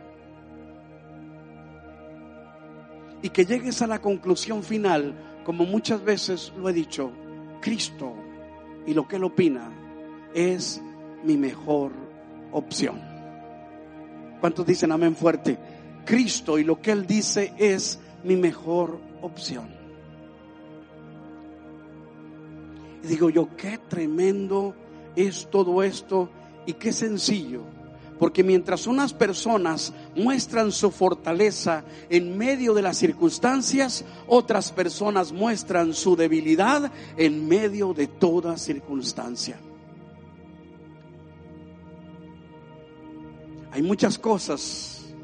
Y 3.22 3.30
que 3.30 3.44
llegues 3.44 3.82
a 3.82 3.86
la 3.86 4.00
conclusión 4.00 4.62
final, 4.62 5.14
como 5.44 5.64
muchas 5.64 6.02
veces 6.02 6.52
lo 6.56 6.68
he 6.68 6.72
dicho, 6.72 7.10
Cristo 7.60 8.14
y 8.86 8.94
lo 8.94 9.06
que 9.06 9.16
Él 9.16 9.24
opina 9.24 9.70
es 10.34 10.80
mi 11.22 11.36
mejor 11.36 11.92
opción. 12.52 13.09
¿Cuántos 14.40 14.66
dicen 14.66 14.90
amén 14.90 15.14
fuerte? 15.14 15.58
Cristo 16.04 16.58
y 16.58 16.64
lo 16.64 16.80
que 16.80 16.92
Él 16.92 17.06
dice 17.06 17.52
es 17.58 17.98
mi 18.24 18.36
mejor 18.36 18.98
opción. 19.22 19.68
Y 23.02 23.06
digo 23.06 23.30
yo, 23.30 23.54
qué 23.56 23.78
tremendo 23.78 24.74
es 25.14 25.48
todo 25.50 25.82
esto 25.82 26.30
y 26.66 26.74
qué 26.74 26.92
sencillo. 26.92 27.62
Porque 28.18 28.44
mientras 28.44 28.86
unas 28.86 29.14
personas 29.14 29.94
muestran 30.14 30.72
su 30.72 30.90
fortaleza 30.90 31.84
en 32.10 32.36
medio 32.36 32.74
de 32.74 32.82
las 32.82 32.98
circunstancias, 32.98 34.04
otras 34.26 34.72
personas 34.72 35.32
muestran 35.32 35.94
su 35.94 36.16
debilidad 36.16 36.92
en 37.16 37.48
medio 37.48 37.94
de 37.94 38.08
toda 38.08 38.58
circunstancia. 38.58 39.58
Hay 43.72 43.82
muchas 43.82 44.18
cosas, 44.18 45.14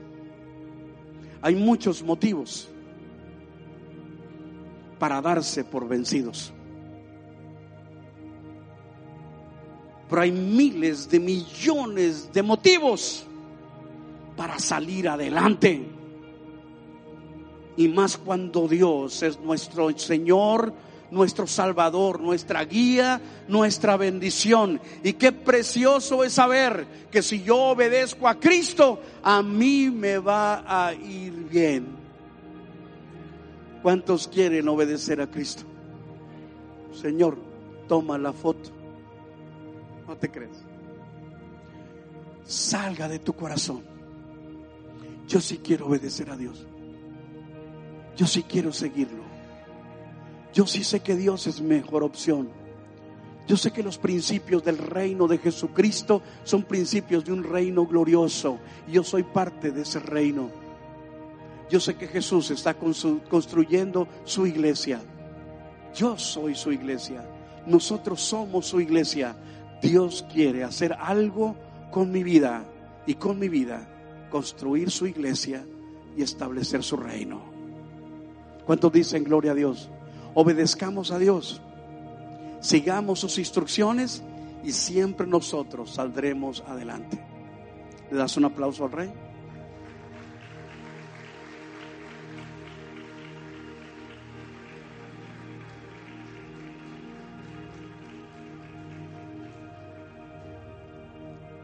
hay 1.43 1.55
muchos 1.57 2.03
motivos 2.03 2.69
para 4.99 5.21
darse 5.21 5.65
por 5.65 5.89
vencidos. 5.89 6.53
Pero 10.09 10.23
hay 10.23 10.31
miles 10.31 11.09
de 11.09 11.19
millones 11.19 12.33
de 12.33 12.43
motivos 12.43 13.27
para 14.37 14.59
salir 14.59 15.09
adelante. 15.09 15.85
Y 17.77 17.89
más 17.89 18.17
cuando 18.17 18.69
Dios 18.69 19.23
es 19.23 19.41
nuestro 19.41 19.91
Señor, 19.99 20.73
nuestro 21.11 21.47
Salvador, 21.47 22.21
nuestra 22.21 22.65
guía, 22.65 23.21
nuestra 23.49 23.97
bendición. 23.97 24.81
Y 25.03 25.15
qué 25.15 25.33
precioso 25.33 26.25
es 26.25 26.33
saber 26.33 26.87
que 27.11 27.23
si 27.23 27.43
yo 27.43 27.57
obedezco 27.57 28.29
a 28.29 28.39
Cristo, 28.39 29.01
a 29.23 29.43
mí 29.43 29.91
me 29.91 30.19
va 30.19 30.65
a 30.67 30.95
ir 30.95 31.33
bien. 31.33 31.97
¿Cuántos 33.83 34.27
quieren 34.27 34.69
obedecer 34.69 35.21
a 35.21 35.31
Cristo? 35.31 35.63
Señor, 36.93 37.39
toma 37.87 38.19
la 38.19 38.33
foto. 38.33 38.71
No 40.09 40.17
te 40.17 40.31
crees. 40.31 40.65
Salga 42.45 43.09
de 43.09 43.19
tu 43.19 43.33
corazón. 43.33 43.83
Yo 45.29 45.41
sí 45.41 45.59
quiero 45.59 45.87
obedecer 45.87 46.31
a 46.31 46.37
Dios. 46.37 46.67
Yo 48.17 48.27
sí 48.27 48.45
quiero 48.45 48.73
seguirlo. 48.73 49.26
Yo 50.53 50.67
sí 50.67 50.85
sé 50.85 51.01
que 51.01 51.17
Dios 51.17 51.47
es 51.47 51.61
mejor 51.61 52.03
opción. 52.03 52.49
Yo 53.47 53.57
sé 53.57 53.71
que 53.71 53.83
los 53.83 53.99
principios 53.99 54.65
del 54.65 54.79
reino 54.79 55.29
de 55.29 55.39
Jesucristo 55.39 56.21
son 56.43 56.65
principios 56.65 57.25
de 57.25 57.33
un 57.33 57.45
reino 57.45 57.87
glorioso. 57.87 58.59
Yo 58.89 59.05
soy 59.05 59.23
parte 59.23 59.71
de 59.71 59.83
ese 59.83 60.01
reino. 60.01 60.51
Yo 61.71 61.79
sé 61.79 61.97
que 61.97 62.09
Jesús 62.09 62.51
está 62.51 62.75
construyendo 62.75 64.09
su 64.25 64.47
iglesia. 64.47 65.01
Yo 65.95 66.19
soy 66.19 66.55
su 66.55 66.73
iglesia. 66.73 67.25
Nosotros 67.67 68.21
somos 68.21 68.67
su 68.67 68.81
iglesia. 68.81 69.37
Dios 69.81 70.25
quiere 70.33 70.65
hacer 70.65 70.93
algo 70.99 71.57
con 71.91 72.11
mi 72.11 72.23
vida 72.23 72.65
y 73.07 73.15
con 73.15 73.39
mi 73.39 73.49
vida, 73.49 73.89
construir 74.31 74.91
su 74.91 75.07
iglesia 75.07 75.65
y 76.17 76.23
establecer 76.23 76.83
su 76.83 76.97
reino. 76.97 77.43
¿Cuántos 78.65 78.93
dicen 78.93 79.23
gloria 79.23 79.53
a 79.53 79.55
Dios? 79.55 79.91
Obedezcamos 80.37 81.13
a 81.13 81.19
Dios, 81.19 81.63
sigamos 82.61 83.21
sus 83.21 83.39
instrucciones 83.39 84.23
y 84.63 84.73
siempre 84.73 85.27
nosotros 85.27 85.95
saldremos 85.95 86.63
adelante. 86.69 87.19
¿Le 88.11 88.19
das 88.19 88.37
un 88.37 88.45
aplauso 88.45 88.85
al 88.85 88.93
rey? 88.93 89.13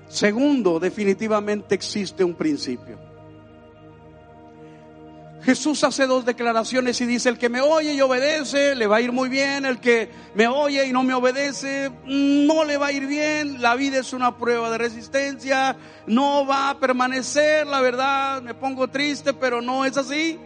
Segundo, 0.09 0.81
definitivamente 0.81 1.75
existe 1.75 2.25
un 2.25 2.35
principio. 2.35 3.12
Jesús 5.45 5.83
hace 5.83 6.07
dos 6.07 6.25
declaraciones 6.25 7.01
y 7.01 7.07
dice, 7.07 7.29
el 7.29 7.37
que 7.37 7.49
me 7.49 7.61
oye 7.61 7.95
y 7.95 8.01
obedece, 8.01 8.77
le 8.77 8.87
va 8.87 8.97
a 8.97 9.01
ir 9.01 9.11
muy 9.11 9.29
bien, 9.29 9.67
el 9.67 9.81
que 9.81 10.09
me 10.35 10.47
oye 10.47 10.87
y 10.87 10.93
no 10.93 11.03
me 11.03 11.15
obedece, 11.15 11.91
no 12.05 12.65
le 12.65 12.77
va 12.77 12.87
a 12.87 12.93
ir 12.93 13.07
bien, 13.09 13.61
la 13.61 13.75
vida 13.75 13.99
es 13.99 14.13
una 14.13 14.37
prueba 14.39 14.71
de 14.71 14.79
resistencia, 14.79 15.77
no 16.07 16.47
va 16.47 16.71
a 16.71 16.79
permanecer, 16.79 17.67
la 17.67 17.81
verdad, 17.81 18.41
me 18.41 18.55
pongo 18.55 18.87
triste, 18.89 19.35
pero 19.35 19.61
no 19.61 19.85
es 19.85 19.97
así. 19.97 20.39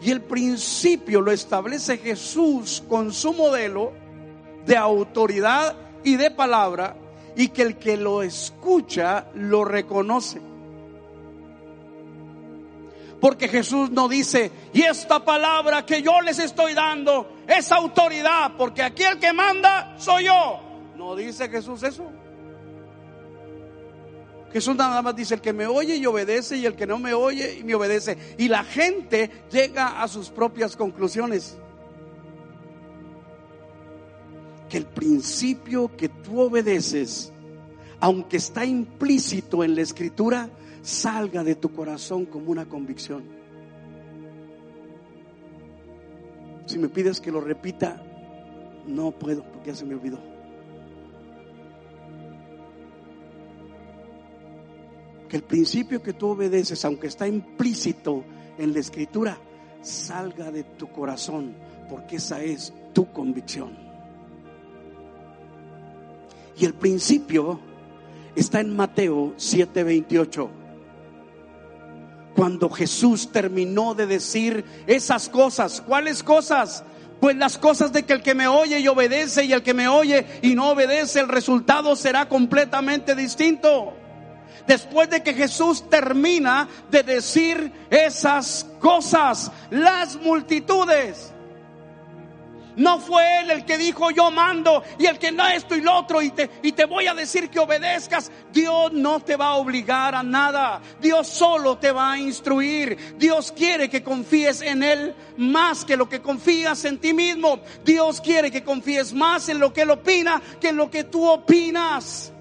Y 0.00 0.10
el 0.10 0.22
principio 0.22 1.20
lo 1.20 1.30
establece 1.30 1.98
Jesús 1.98 2.82
con 2.88 3.12
su 3.12 3.32
modelo 3.32 3.92
de 4.66 4.76
autoridad 4.76 5.76
y 6.02 6.16
de 6.16 6.32
palabra 6.32 6.96
y 7.36 7.48
que 7.48 7.62
el 7.62 7.76
que 7.76 7.96
lo 7.96 8.22
escucha 8.22 9.26
lo 9.34 9.64
reconoce. 9.64 10.40
Porque 13.20 13.48
Jesús 13.48 13.90
no 13.90 14.08
dice, 14.08 14.50
y 14.72 14.82
esta 14.82 15.24
palabra 15.24 15.84
que 15.86 16.02
yo 16.02 16.20
les 16.20 16.38
estoy 16.38 16.74
dando 16.74 17.28
es 17.46 17.70
autoridad, 17.72 18.52
porque 18.56 18.82
aquí 18.82 19.04
el 19.04 19.18
que 19.18 19.32
manda 19.32 19.94
soy 19.98 20.24
yo. 20.24 20.60
No 20.96 21.14
dice 21.14 21.48
Jesús 21.48 21.82
eso. 21.82 22.10
Jesús 24.52 24.76
nada 24.76 25.02
más 25.02 25.14
dice, 25.14 25.34
el 25.34 25.40
que 25.40 25.52
me 25.52 25.66
oye 25.66 25.96
y 25.96 26.06
obedece 26.06 26.56
y 26.56 26.66
el 26.66 26.76
que 26.76 26.86
no 26.86 26.98
me 26.98 27.12
oye 27.12 27.58
y 27.58 27.64
me 27.64 27.74
obedece. 27.74 28.16
Y 28.38 28.48
la 28.48 28.64
gente 28.64 29.30
llega 29.50 30.02
a 30.02 30.08
sus 30.08 30.30
propias 30.30 30.76
conclusiones. 30.76 31.58
Que 34.68 34.78
el 34.78 34.86
principio 34.86 35.96
que 35.96 36.08
tú 36.08 36.40
obedeces, 36.40 37.32
aunque 38.00 38.38
está 38.38 38.64
implícito 38.64 39.62
en 39.62 39.74
la 39.74 39.82
escritura, 39.82 40.50
salga 40.82 41.44
de 41.44 41.54
tu 41.54 41.72
corazón 41.72 42.26
como 42.26 42.50
una 42.50 42.66
convicción. 42.66 43.24
Si 46.66 46.78
me 46.78 46.88
pides 46.88 47.20
que 47.20 47.30
lo 47.30 47.40
repita, 47.40 48.02
no 48.86 49.12
puedo 49.12 49.44
porque 49.44 49.70
ya 49.70 49.76
se 49.76 49.84
me 49.84 49.94
olvidó. 49.94 50.18
Que 55.28 55.36
el 55.36 55.42
principio 55.42 56.02
que 56.02 56.12
tú 56.12 56.28
obedeces, 56.28 56.84
aunque 56.84 57.08
está 57.08 57.26
implícito 57.26 58.24
en 58.58 58.72
la 58.72 58.80
escritura, 58.80 59.38
salga 59.80 60.50
de 60.50 60.64
tu 60.64 60.88
corazón, 60.88 61.54
porque 61.88 62.16
esa 62.16 62.42
es 62.42 62.72
tu 62.92 63.12
convicción. 63.12 63.85
Y 66.58 66.64
el 66.64 66.74
principio 66.74 67.60
está 68.34 68.60
en 68.60 68.74
Mateo 68.74 69.34
7:28. 69.36 70.50
Cuando 72.34 72.68
Jesús 72.68 73.30
terminó 73.32 73.94
de 73.94 74.06
decir 74.06 74.64
esas 74.86 75.28
cosas, 75.28 75.80
¿cuáles 75.80 76.22
cosas? 76.22 76.84
Pues 77.20 77.34
las 77.36 77.56
cosas 77.56 77.92
de 77.92 78.04
que 78.04 78.12
el 78.12 78.22
que 78.22 78.34
me 78.34 78.46
oye 78.46 78.78
y 78.78 78.88
obedece 78.88 79.44
y 79.44 79.52
el 79.52 79.62
que 79.62 79.72
me 79.72 79.88
oye 79.88 80.26
y 80.42 80.54
no 80.54 80.70
obedece, 80.70 81.20
el 81.20 81.28
resultado 81.28 81.96
será 81.96 82.28
completamente 82.28 83.14
distinto. 83.14 83.94
Después 84.66 85.08
de 85.08 85.22
que 85.22 85.32
Jesús 85.32 85.88
termina 85.88 86.68
de 86.90 87.02
decir 87.02 87.72
esas 87.88 88.66
cosas, 88.80 89.50
las 89.70 90.16
multitudes 90.16 91.32
no 92.76 93.00
fue 93.00 93.40
Él 93.40 93.50
el 93.50 93.64
que 93.64 93.78
dijo 93.78 94.10
yo 94.10 94.30
mando 94.30 94.82
y 94.98 95.06
el 95.06 95.18
que 95.18 95.32
no 95.32 95.46
esto 95.46 95.74
y 95.74 95.80
lo 95.80 95.96
otro 95.96 96.20
y 96.20 96.30
te, 96.30 96.50
y 96.62 96.72
te 96.72 96.84
voy 96.84 97.06
a 97.06 97.14
decir 97.14 97.48
que 97.48 97.58
obedezcas. 97.58 98.30
Dios 98.52 98.92
no 98.92 99.20
te 99.20 99.36
va 99.36 99.48
a 99.48 99.54
obligar 99.54 100.14
a 100.14 100.22
nada. 100.22 100.82
Dios 101.00 101.26
solo 101.26 101.78
te 101.78 101.90
va 101.90 102.12
a 102.12 102.18
instruir. 102.18 103.16
Dios 103.16 103.50
quiere 103.52 103.88
que 103.88 104.02
confíes 104.02 104.60
en 104.60 104.82
Él 104.82 105.14
más 105.38 105.84
que 105.84 105.96
lo 105.96 106.08
que 106.08 106.20
confías 106.20 106.84
en 106.84 106.98
ti 106.98 107.14
mismo. 107.14 107.60
Dios 107.84 108.20
quiere 108.20 108.50
que 108.50 108.62
confíes 108.62 109.12
más 109.12 109.48
en 109.48 109.58
lo 109.58 109.72
que 109.72 109.82
Él 109.82 109.90
opina 109.90 110.42
que 110.60 110.68
en 110.68 110.76
lo 110.76 110.90
que 110.90 111.04
tú 111.04 111.26
opinas. 111.26 112.32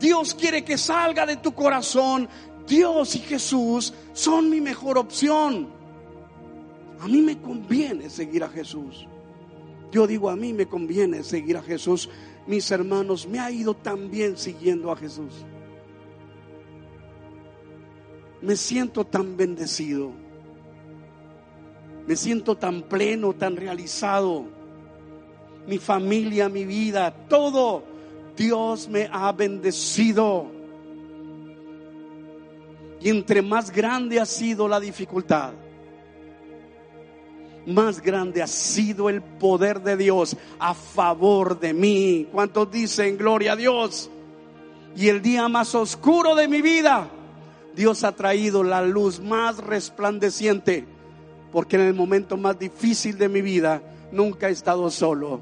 Dios 0.00 0.34
quiere 0.34 0.64
que 0.64 0.76
salga 0.76 1.24
de 1.24 1.36
tu 1.36 1.54
corazón. 1.54 2.28
Dios 2.66 3.14
y 3.14 3.20
Jesús 3.20 3.94
son 4.12 4.50
mi 4.50 4.60
mejor 4.60 4.98
opción. 4.98 5.83
A 7.00 7.08
mí 7.08 7.20
me 7.20 7.38
conviene 7.38 8.08
seguir 8.08 8.44
a 8.44 8.48
Jesús. 8.48 9.06
Yo 9.92 10.06
digo, 10.06 10.28
a 10.28 10.36
mí 10.36 10.52
me 10.52 10.66
conviene 10.66 11.22
seguir 11.22 11.56
a 11.56 11.62
Jesús. 11.62 12.08
Mis 12.46 12.70
hermanos, 12.70 13.26
me 13.26 13.38
ha 13.38 13.50
ido 13.50 13.74
tan 13.74 14.10
bien 14.10 14.36
siguiendo 14.36 14.90
a 14.90 14.96
Jesús. 14.96 15.44
Me 18.42 18.56
siento 18.56 19.04
tan 19.04 19.36
bendecido. 19.36 20.12
Me 22.06 22.16
siento 22.16 22.56
tan 22.56 22.82
pleno, 22.82 23.32
tan 23.32 23.56
realizado. 23.56 24.44
Mi 25.66 25.78
familia, 25.78 26.48
mi 26.48 26.64
vida, 26.64 27.10
todo. 27.28 27.84
Dios 28.36 28.88
me 28.88 29.08
ha 29.10 29.32
bendecido. 29.32 30.46
Y 33.00 33.10
entre 33.10 33.42
más 33.42 33.70
grande 33.70 34.18
ha 34.18 34.26
sido 34.26 34.66
la 34.66 34.80
dificultad, 34.80 35.52
más 37.66 38.00
grande 38.00 38.42
ha 38.42 38.46
sido 38.46 39.08
el 39.08 39.22
poder 39.22 39.82
de 39.82 39.96
Dios 39.96 40.36
a 40.58 40.74
favor 40.74 41.58
de 41.58 41.72
mí. 41.72 42.28
¿Cuántos 42.32 42.70
dicen 42.70 43.16
gloria 43.16 43.52
a 43.52 43.56
Dios? 43.56 44.10
Y 44.96 45.08
el 45.08 45.22
día 45.22 45.48
más 45.48 45.74
oscuro 45.74 46.34
de 46.34 46.48
mi 46.48 46.62
vida, 46.62 47.08
Dios 47.74 48.04
ha 48.04 48.12
traído 48.12 48.62
la 48.62 48.82
luz 48.82 49.20
más 49.20 49.58
resplandeciente, 49.58 50.84
porque 51.52 51.76
en 51.76 51.82
el 51.82 51.94
momento 51.94 52.36
más 52.36 52.58
difícil 52.58 53.18
de 53.18 53.28
mi 53.28 53.42
vida 53.42 53.82
nunca 54.12 54.48
he 54.48 54.52
estado 54.52 54.90
solo. 54.90 55.40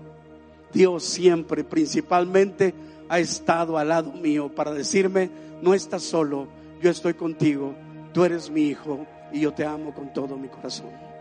Dios 0.73 1.05
siempre, 1.05 1.65
principalmente, 1.65 2.75
ha 3.09 3.19
estado 3.19 3.77
al 3.77 3.89
lado 3.89 4.13
mío 4.13 4.49
para 4.55 4.73
decirme, 4.73 5.29
no 5.61 5.75
estás 5.75 6.03
solo, 6.03 6.49
yo 6.81 6.91
estoy 6.91 7.13
contigo, 7.13 7.75
tú 8.15 8.25
eres 8.25 8.51
mi 8.51 8.63
hijo 8.63 9.07
y 9.33 9.41
yo 9.41 9.53
te 9.53 9.67
amo 9.67 9.93
con 9.93 10.13
todo 10.15 10.37
mi 10.39 10.49
corazón. 10.49 11.12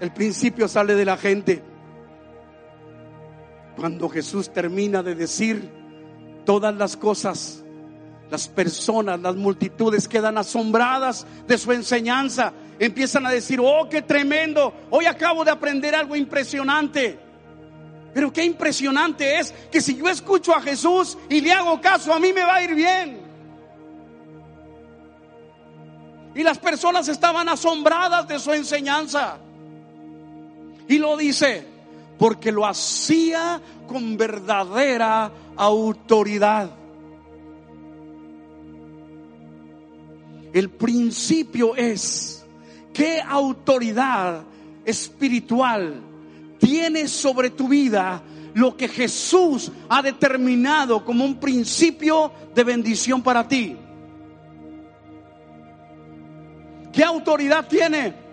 El 0.00 0.12
principio 0.12 0.68
sale 0.68 0.94
de 0.94 1.04
la 1.04 1.16
gente. 1.16 1.62
Cuando 3.76 4.08
Jesús 4.08 4.52
termina 4.52 5.02
de 5.02 5.14
decir 5.14 5.70
todas 6.44 6.74
las 6.74 6.96
cosas, 6.96 7.64
las 8.30 8.48
personas, 8.48 9.20
las 9.20 9.36
multitudes 9.36 10.08
quedan 10.08 10.38
asombradas 10.38 11.26
de 11.46 11.58
su 11.58 11.72
enseñanza. 11.72 12.52
Empiezan 12.78 13.26
a 13.26 13.30
decir, 13.30 13.60
oh, 13.60 13.88
qué 13.88 14.02
tremendo, 14.02 14.72
hoy 14.90 15.06
acabo 15.06 15.44
de 15.44 15.50
aprender 15.50 15.94
algo 15.94 16.16
impresionante. 16.16 17.18
Pero 18.12 18.32
qué 18.32 18.44
impresionante 18.44 19.38
es 19.38 19.52
que 19.70 19.80
si 19.80 19.96
yo 19.96 20.08
escucho 20.08 20.54
a 20.54 20.60
Jesús 20.60 21.18
y 21.28 21.40
le 21.40 21.52
hago 21.52 21.80
caso, 21.80 22.12
a 22.12 22.20
mí 22.20 22.32
me 22.32 22.44
va 22.44 22.56
a 22.56 22.62
ir 22.62 22.74
bien. 22.74 23.20
Y 26.34 26.42
las 26.42 26.58
personas 26.58 27.08
estaban 27.08 27.48
asombradas 27.48 28.26
de 28.26 28.38
su 28.38 28.52
enseñanza. 28.52 29.38
Y 30.88 30.98
lo 30.98 31.16
dice 31.16 31.66
porque 32.18 32.52
lo 32.52 32.66
hacía 32.66 33.60
con 33.86 34.16
verdadera 34.16 35.30
autoridad. 35.56 36.70
El 40.52 40.70
principio 40.70 41.74
es 41.74 42.46
qué 42.92 43.20
autoridad 43.20 44.44
espiritual 44.84 46.00
tiene 46.58 47.08
sobre 47.08 47.50
tu 47.50 47.68
vida 47.68 48.22
lo 48.54 48.76
que 48.76 48.86
Jesús 48.86 49.72
ha 49.88 50.00
determinado 50.00 51.04
como 51.04 51.24
un 51.24 51.40
principio 51.40 52.32
de 52.54 52.62
bendición 52.62 53.20
para 53.20 53.46
ti. 53.48 53.76
¿Qué 56.92 57.02
autoridad 57.02 57.66
tiene? 57.66 58.23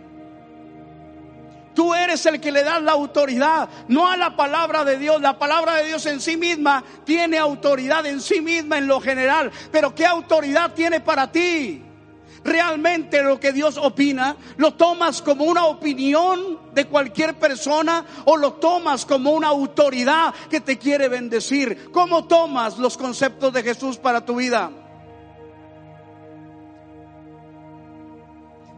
Tú 1.82 1.96
eres 1.96 2.24
el 2.28 2.40
que 2.40 2.52
le 2.52 2.64
das 2.64 2.80
la 2.84 2.92
autoridad, 2.92 3.68
no 3.88 4.08
a 4.08 4.16
la 4.16 4.36
palabra 4.36 4.86
de 4.86 5.00
Dios. 5.00 5.20
La 5.20 5.40
palabra 5.40 5.78
de 5.78 5.86
Dios 5.86 6.06
en 6.06 6.22
sí 6.22 6.38
misma 6.38 6.84
tiene 7.06 7.40
autoridad 7.40 8.06
en 8.06 8.22
sí 8.22 8.40
misma 8.40 8.78
en 8.78 8.86
lo 8.86 9.02
general. 9.02 9.52
Pero 9.72 9.96
¿qué 9.96 10.06
autoridad 10.06 10.76
tiene 10.76 11.00
para 11.00 11.32
ti? 11.32 11.82
realmente 12.44 13.24
lo 13.24 13.40
que 13.40 13.52
Dios 13.52 13.78
opina? 13.78 14.36
¿Lo 14.58 14.76
tomas 14.76 15.24
como 15.24 15.46
una 15.46 15.66
opinión 15.66 16.60
de 16.72 16.86
cualquier 16.86 17.40
persona 17.40 18.06
o 18.26 18.38
lo 18.38 18.54
tomas 18.54 19.04
como 19.04 19.32
una 19.32 19.48
autoridad 19.48 20.36
que 20.52 20.62
te 20.62 20.78
quiere 20.78 21.10
bendecir? 21.10 21.90
¿Cómo 21.92 22.26
tomas 22.26 22.78
los 22.78 22.96
conceptos 22.96 23.54
de 23.54 23.64
Jesús 23.64 23.98
para 23.98 24.24
tu 24.24 24.36
vida? 24.36 24.70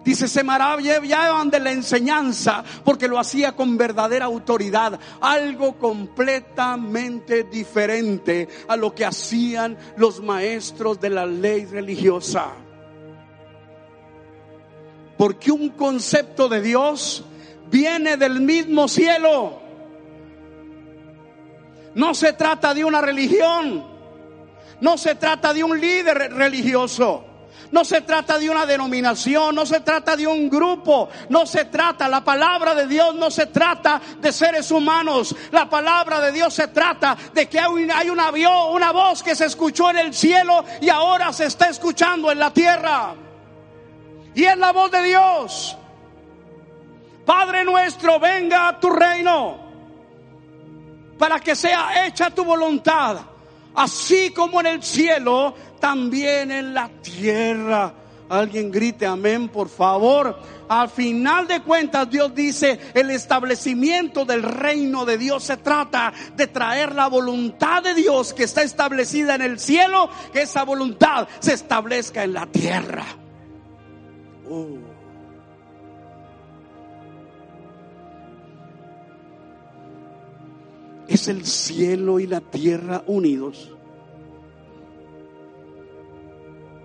Dice, 0.03 0.27
se 0.27 0.43
maravillaban 0.43 1.49
de 1.49 1.61
la 1.61 1.71
enseñanza 1.71 2.63
porque 2.83 3.07
lo 3.07 3.17
hacía 3.17 3.53
con 3.53 3.77
verdadera 3.77 4.25
autoridad, 4.25 4.99
algo 5.21 5.77
completamente 5.77 7.43
diferente 7.43 8.49
a 8.67 8.75
lo 8.75 8.93
que 8.93 9.05
hacían 9.05 9.77
los 9.95 10.21
maestros 10.21 10.99
de 10.99 11.09
la 11.09 11.25
ley 11.25 11.65
religiosa. 11.65 12.51
Porque 15.17 15.51
un 15.51 15.69
concepto 15.69 16.49
de 16.49 16.61
Dios 16.61 17.23
viene 17.71 18.17
del 18.17 18.41
mismo 18.41 18.89
cielo. 18.89 19.61
No 21.95 22.13
se 22.13 22.33
trata 22.33 22.73
de 22.73 22.83
una 22.83 22.99
religión, 22.99 23.85
no 24.81 24.97
se 24.97 25.15
trata 25.15 25.53
de 25.53 25.63
un 25.63 25.79
líder 25.79 26.33
religioso. 26.33 27.32
No 27.73 27.83
se 27.83 28.01
trata 28.01 28.37
de 28.37 28.51
una 28.51 28.67
denominación, 28.67 29.55
no 29.55 29.65
se 29.65 29.79
trata 29.79 30.15
de 30.15 30.27
un 30.27 30.47
grupo, 30.47 31.09
no 31.29 31.47
se 31.47 31.65
trata, 31.65 32.07
la 32.07 32.23
palabra 32.23 32.75
de 32.75 32.85
Dios 32.85 33.15
no 33.15 33.31
se 33.31 33.47
trata 33.47 33.99
de 34.19 34.31
seres 34.31 34.69
humanos, 34.69 35.35
la 35.49 35.67
palabra 35.67 36.21
de 36.21 36.31
Dios 36.31 36.53
se 36.53 36.67
trata 36.67 37.17
de 37.33 37.49
que 37.49 37.59
hay 37.59 38.11
una, 38.11 38.29
una 38.69 38.91
voz 38.91 39.23
que 39.23 39.35
se 39.35 39.45
escuchó 39.45 39.89
en 39.89 39.97
el 39.97 40.13
cielo 40.13 40.63
y 40.81 40.89
ahora 40.89 41.33
se 41.33 41.45
está 41.45 41.67
escuchando 41.67 42.31
en 42.31 42.37
la 42.37 42.53
tierra. 42.53 43.15
Y 44.35 44.43
es 44.43 44.57
la 44.59 44.71
voz 44.71 44.91
de 44.91 45.01
Dios. 45.01 45.75
Padre 47.25 47.65
nuestro, 47.65 48.19
venga 48.19 48.67
a 48.67 48.79
tu 48.79 48.91
reino 48.91 49.57
para 51.17 51.39
que 51.39 51.55
sea 51.55 52.05
hecha 52.05 52.29
tu 52.29 52.45
voluntad, 52.45 53.17
así 53.75 54.31
como 54.31 54.59
en 54.59 54.67
el 54.67 54.83
cielo, 54.83 55.53
también 55.79 56.51
en 56.51 56.73
la 56.73 56.89
tierra. 57.01 57.93
Alguien 58.29 58.71
grite 58.71 59.05
amén, 59.05 59.49
por 59.49 59.69
favor. 59.69 60.39
Al 60.67 60.89
final 60.89 61.47
de 61.47 61.61
cuentas, 61.61 62.09
Dios 62.09 62.33
dice, 62.33 62.79
el 62.93 63.11
establecimiento 63.11 64.25
del 64.25 64.41
reino 64.41 65.05
de 65.05 65.17
Dios 65.17 65.43
se 65.43 65.57
trata 65.57 66.13
de 66.35 66.47
traer 66.47 66.95
la 66.95 67.07
voluntad 67.07 67.83
de 67.83 67.93
Dios 67.93 68.33
que 68.33 68.43
está 68.43 68.63
establecida 68.63 69.35
en 69.35 69.41
el 69.41 69.59
cielo, 69.59 70.09
que 70.31 70.43
esa 70.43 70.63
voluntad 70.63 71.27
se 71.39 71.53
establezca 71.53 72.23
en 72.23 72.33
la 72.33 72.47
tierra. 72.47 73.05
Oh. 74.49 74.92
Es 81.07 81.27
el 81.27 81.45
cielo 81.45 82.19
y 82.19 82.27
la 82.27 82.41
tierra 82.41 83.03
unidos 83.07 83.75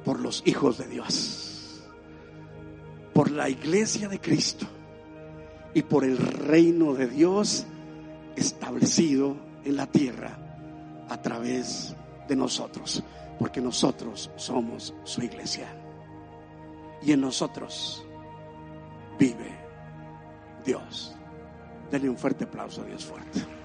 por 0.05 0.21
los 0.21 0.43
hijos 0.47 0.79
de 0.79 0.87
Dios, 0.87 1.83
por 3.13 3.31
la 3.31 3.49
iglesia 3.49 4.09
de 4.09 4.19
Cristo 4.21 4.67
y 5.75 5.83
por 5.83 6.05
el 6.05 6.17
reino 6.17 6.95
de 6.95 7.07
Dios 7.07 7.67
establecido 8.35 9.37
en 9.65 9.77
la 9.77 9.87
tierra 9.87 10.39
a 11.09 11.21
través 11.21 11.95
de 12.27 12.37
nosotros, 12.37 13.03
porque 13.39 13.61
nosotros 13.61 14.31
somos 14.37 14.95
su 15.05 15.23
iglesia 15.23 15.69
y 17.03 17.13
en 17.13 17.21
nosotros 17.21 18.05
vive 19.19 19.55
Dios. 20.65 21.15
Denle 21.91 22.11
un 22.11 22.19
fuerte 22.19 22.45
aplauso 22.45 22.83
a 22.83 22.85
Dios 22.85 23.05
fuerte. 23.05 23.58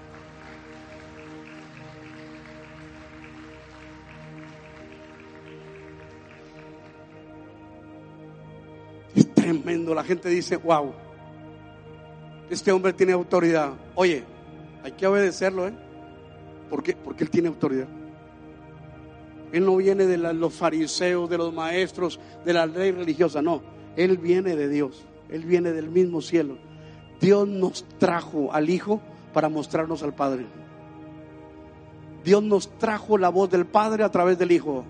Tremendo. 9.44 9.94
La 9.94 10.04
gente 10.04 10.30
dice, 10.30 10.58
wow, 10.58 10.94
este 12.50 12.72
hombre 12.72 12.94
tiene 12.94 13.14
autoridad. 13.14 13.74
Oye, 13.96 14.24
hay 14.84 14.92
que 14.94 15.08
obedecerlo, 15.08 15.68
¿eh? 15.68 15.74
¿Por 16.70 16.84
Porque 16.98 17.24
él 17.24 17.30
tiene 17.30 17.48
autoridad. 17.48 17.88
Él 19.52 19.66
no 19.66 19.76
viene 19.76 20.06
de 20.06 20.18
los 20.18 20.54
fariseos, 20.54 21.30
de 21.30 21.38
los 21.38 21.54
maestros, 21.54 22.20
de 22.44 22.54
la 22.54 22.66
ley 22.66 22.92
religiosa, 22.92 23.42
no. 23.42 23.62
Él 23.96 24.18
viene 24.18 24.56
de 24.56 24.68
Dios. 24.68 25.06
Él 25.30 25.46
viene 25.46 25.72
del 25.72 25.90
mismo 25.90 26.22
cielo. 26.22 26.58
Dios 27.22 27.48
nos 27.48 27.86
trajo 28.00 28.52
al 28.52 28.70
Hijo 28.70 29.00
para 29.32 29.50
mostrarnos 29.50 30.02
al 30.02 30.14
Padre. 30.14 30.46
Dios 32.24 32.42
nos 32.42 32.70
trajo 32.80 33.18
la 33.18 33.30
voz 33.30 33.50
del 33.50 33.66
Padre 33.66 34.04
a 34.04 34.10
través 34.10 34.40
del 34.40 34.52
Hijo. 34.52 34.86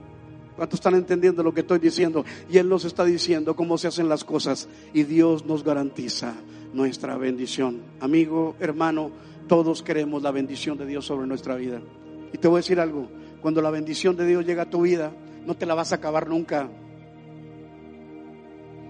¿Cuántos 0.55 0.79
están 0.79 0.95
entendiendo 0.95 1.41
lo 1.41 1.53
que 1.53 1.61
estoy 1.61 1.79
diciendo? 1.79 2.23
Y 2.49 2.57
Él 2.57 2.69
nos 2.69 2.85
está 2.85 3.03
diciendo 3.03 3.55
cómo 3.55 3.77
se 3.77 3.87
hacen 3.87 4.07
las 4.07 4.23
cosas 4.23 4.67
y 4.93 5.03
Dios 5.03 5.45
nos 5.45 5.63
garantiza 5.63 6.35
nuestra 6.73 7.17
bendición. 7.17 7.81
Amigo, 7.99 8.55
hermano, 8.59 9.11
todos 9.47 9.81
queremos 9.81 10.21
la 10.21 10.31
bendición 10.31 10.77
de 10.77 10.85
Dios 10.85 11.05
sobre 11.05 11.27
nuestra 11.27 11.55
vida. 11.55 11.81
Y 12.31 12.37
te 12.37 12.47
voy 12.47 12.57
a 12.57 12.59
decir 12.59 12.79
algo, 12.79 13.07
cuando 13.41 13.61
la 13.61 13.71
bendición 13.71 14.15
de 14.15 14.25
Dios 14.25 14.45
llega 14.45 14.63
a 14.63 14.69
tu 14.69 14.81
vida, 14.81 15.11
no 15.45 15.55
te 15.55 15.65
la 15.65 15.73
vas 15.73 15.91
a 15.91 15.95
acabar 15.95 16.27
nunca. 16.27 16.69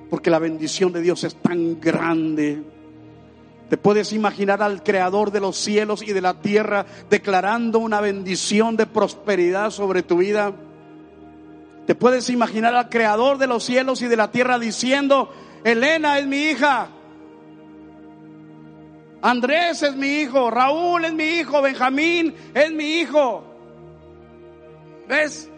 Porque 0.09 0.29
la 0.29 0.39
bendición 0.39 0.91
de 0.91 1.01
Dios 1.01 1.23
es 1.23 1.35
tan 1.35 1.79
grande. 1.79 2.61
Te 3.69 3.77
puedes 3.77 4.13
imaginar 4.13 4.61
al 4.61 4.83
creador 4.83 5.31
de 5.31 5.39
los 5.39 5.57
cielos 5.57 6.03
y 6.03 6.13
de 6.13 6.21
la 6.21 6.41
tierra 6.41 6.85
declarando 7.09 7.79
una 7.79 8.01
bendición 8.01 8.77
de 8.77 8.85
prosperidad 8.85 9.71
sobre 9.71 10.03
tu 10.03 10.17
vida. 10.17 10.53
Te 11.85 11.95
puedes 11.95 12.29
imaginar 12.29 12.75
al 12.75 12.89
creador 12.89 13.37
de 13.37 13.47
los 13.47 13.63
cielos 13.63 14.01
y 14.01 14.07
de 14.07 14.15
la 14.15 14.31
tierra 14.31 14.57
diciendo, 14.57 15.33
Elena 15.63 16.17
es 16.17 16.25
mi 16.25 16.37
hija, 16.37 16.89
Andrés 19.23 19.81
es 19.81 19.95
mi 19.95 20.19
hijo, 20.19 20.51
Raúl 20.51 21.05
es 21.05 21.13
mi 21.13 21.23
hijo, 21.23 21.61
Benjamín 21.61 22.35
es 22.53 22.71
mi 22.71 22.99
hijo. 22.99 23.41
¿Ves? 25.07 25.49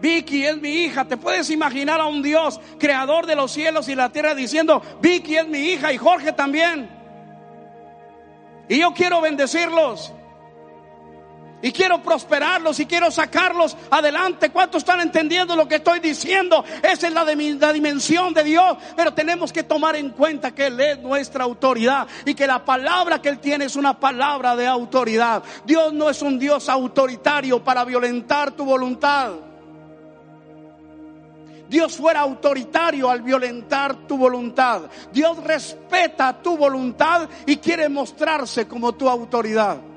Vicky 0.00 0.46
es 0.46 0.56
mi 0.60 0.84
hija. 0.84 1.04
Te 1.04 1.16
puedes 1.16 1.50
imaginar 1.50 2.00
a 2.00 2.06
un 2.06 2.22
Dios, 2.22 2.60
creador 2.78 3.26
de 3.26 3.34
los 3.34 3.50
cielos 3.50 3.88
y 3.88 3.96
la 3.96 4.10
tierra, 4.10 4.36
diciendo, 4.36 4.82
Vicky 5.00 5.36
es 5.36 5.48
mi 5.48 5.58
hija 5.70 5.92
y 5.92 5.98
Jorge 5.98 6.32
también. 6.32 6.88
Y 8.68 8.78
yo 8.78 8.92
quiero 8.94 9.20
bendecirlos. 9.20 10.12
Y 11.62 11.70
quiero 11.70 12.02
prosperarlos 12.02 12.80
y 12.80 12.86
quiero 12.86 13.08
sacarlos 13.12 13.76
adelante. 13.88 14.50
¿Cuántos 14.50 14.80
están 14.82 15.00
entendiendo 15.00 15.54
lo 15.54 15.68
que 15.68 15.76
estoy 15.76 16.00
diciendo? 16.00 16.64
Esa 16.82 17.06
es 17.06 17.14
la, 17.14 17.24
la, 17.24 17.72
dimensión 17.72 18.34
de 18.34 18.42
Dios. 18.42 18.76
Pero 18.96 19.14
tenemos 19.14 19.52
que 19.52 19.62
tomar 19.62 19.94
en 19.94 20.10
cuenta 20.10 20.52
que 20.52 20.66
Él 20.66 20.80
es 20.80 20.98
nuestra 20.98 21.44
autoridad 21.44 22.08
y 22.26 22.34
que 22.34 22.48
la 22.48 22.64
palabra 22.64 23.22
que 23.22 23.28
Él 23.28 23.38
tiene 23.38 23.66
es 23.66 23.76
una 23.76 23.98
palabra 23.98 24.56
de 24.56 24.66
autoridad. 24.66 25.44
Dios 25.64 25.92
no 25.92 26.10
es 26.10 26.20
un 26.20 26.36
Dios 26.36 26.68
autoritario 26.68 27.62
para 27.62 27.84
violentar 27.84 28.50
tu 28.50 28.64
voluntad. 28.64 29.30
Dios 31.68 31.96
fuera 31.96 32.20
autoritario 32.20 33.08
al 33.08 33.22
violentar 33.22 33.94
tu 34.08 34.18
voluntad. 34.18 34.82
Dios 35.12 35.36
respeta 35.44 36.42
tu 36.42 36.56
voluntad 36.56 37.28
y 37.46 37.56
quiere 37.58 37.88
mostrarse 37.88 38.66
como 38.66 38.92
tu 38.92 39.08
autoridad. 39.08 39.91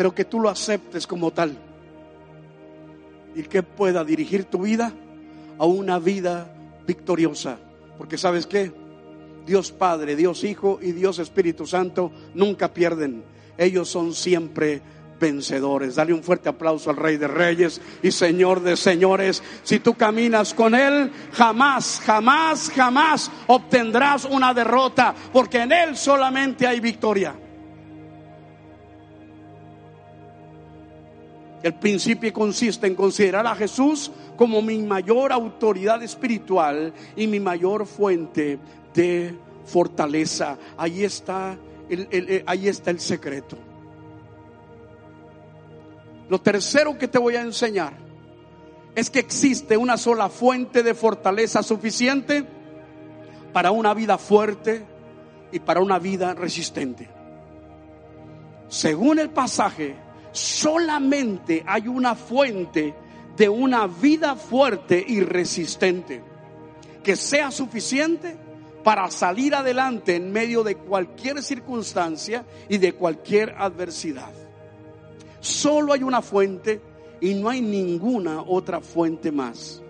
Pero 0.00 0.14
que 0.14 0.24
tú 0.24 0.40
lo 0.40 0.48
aceptes 0.48 1.06
como 1.06 1.30
tal 1.30 1.54
y 3.34 3.42
que 3.42 3.62
pueda 3.62 4.02
dirigir 4.02 4.44
tu 4.46 4.62
vida 4.62 4.94
a 5.58 5.66
una 5.66 5.98
vida 5.98 6.50
victoriosa. 6.86 7.58
Porque 7.98 8.16
sabes 8.16 8.46
qué? 8.46 8.72
Dios 9.44 9.72
Padre, 9.72 10.16
Dios 10.16 10.42
Hijo 10.42 10.78
y 10.80 10.92
Dios 10.92 11.18
Espíritu 11.18 11.66
Santo 11.66 12.12
nunca 12.32 12.72
pierden. 12.72 13.22
Ellos 13.58 13.90
son 13.90 14.14
siempre 14.14 14.80
vencedores. 15.20 15.96
Dale 15.96 16.14
un 16.14 16.22
fuerte 16.22 16.48
aplauso 16.48 16.88
al 16.88 16.96
Rey 16.96 17.18
de 17.18 17.28
Reyes 17.28 17.78
y 18.02 18.10
Señor 18.10 18.62
de 18.62 18.78
Señores. 18.78 19.42
Si 19.64 19.80
tú 19.80 19.92
caminas 19.92 20.54
con 20.54 20.74
Él, 20.74 21.12
jamás, 21.34 22.00
jamás, 22.06 22.70
jamás 22.74 23.30
obtendrás 23.48 24.24
una 24.24 24.54
derrota, 24.54 25.14
porque 25.30 25.60
en 25.60 25.72
Él 25.72 25.94
solamente 25.94 26.66
hay 26.66 26.80
victoria. 26.80 27.34
El 31.62 31.74
principio 31.74 32.32
consiste 32.32 32.86
en 32.86 32.94
considerar 32.94 33.46
a 33.46 33.54
Jesús 33.54 34.10
como 34.36 34.62
mi 34.62 34.78
mayor 34.78 35.32
autoridad 35.32 36.02
espiritual 36.02 36.94
y 37.16 37.26
mi 37.26 37.38
mayor 37.38 37.86
fuente 37.86 38.58
de 38.94 39.34
fortaleza. 39.66 40.56
Ahí 40.78 41.04
está 41.04 41.58
el, 41.90 42.42
ahí 42.46 42.68
está 42.68 42.90
el 42.90 43.00
secreto. 43.00 43.58
Lo 46.30 46.40
tercero 46.40 46.96
que 46.96 47.08
te 47.08 47.18
voy 47.18 47.36
a 47.36 47.42
enseñar 47.42 47.92
es 48.94 49.10
que 49.10 49.18
existe 49.18 49.76
una 49.76 49.96
sola 49.96 50.28
fuente 50.28 50.82
de 50.82 50.94
fortaleza 50.94 51.62
suficiente 51.62 52.46
para 53.52 53.70
una 53.70 53.92
vida 53.94 54.16
fuerte 54.16 54.84
y 55.52 55.58
para 55.58 55.80
una 55.80 55.98
vida 55.98 56.34
resistente. 56.34 57.08
Según 58.68 59.18
el 59.18 59.30
pasaje, 59.30 59.96
solamente 60.32 61.64
hay 61.66 61.88
una 61.88 62.14
fuente 62.14 62.94
de 63.36 63.48
una 63.48 63.86
vida 63.86 64.36
fuerte 64.36 65.04
y 65.06 65.20
resistente 65.20 66.22
que 67.02 67.16
sea 67.16 67.50
suficiente 67.50 68.36
para 68.84 69.10
salir 69.10 69.54
adelante 69.54 70.16
en 70.16 70.32
medio 70.32 70.62
de 70.62 70.76
cualquier 70.76 71.42
circunstancia 71.42 72.44
y 72.68 72.78
de 72.78 72.94
cualquier 72.94 73.54
adversidad. 73.58 74.30
Solo 75.40 75.92
hay 75.92 76.02
una 76.02 76.22
fuente 76.22 76.80
y 77.20 77.34
no 77.34 77.48
hay 77.48 77.60
ninguna 77.60 78.42
otra 78.42 78.80
fuente 78.80 79.32
más. 79.32 79.82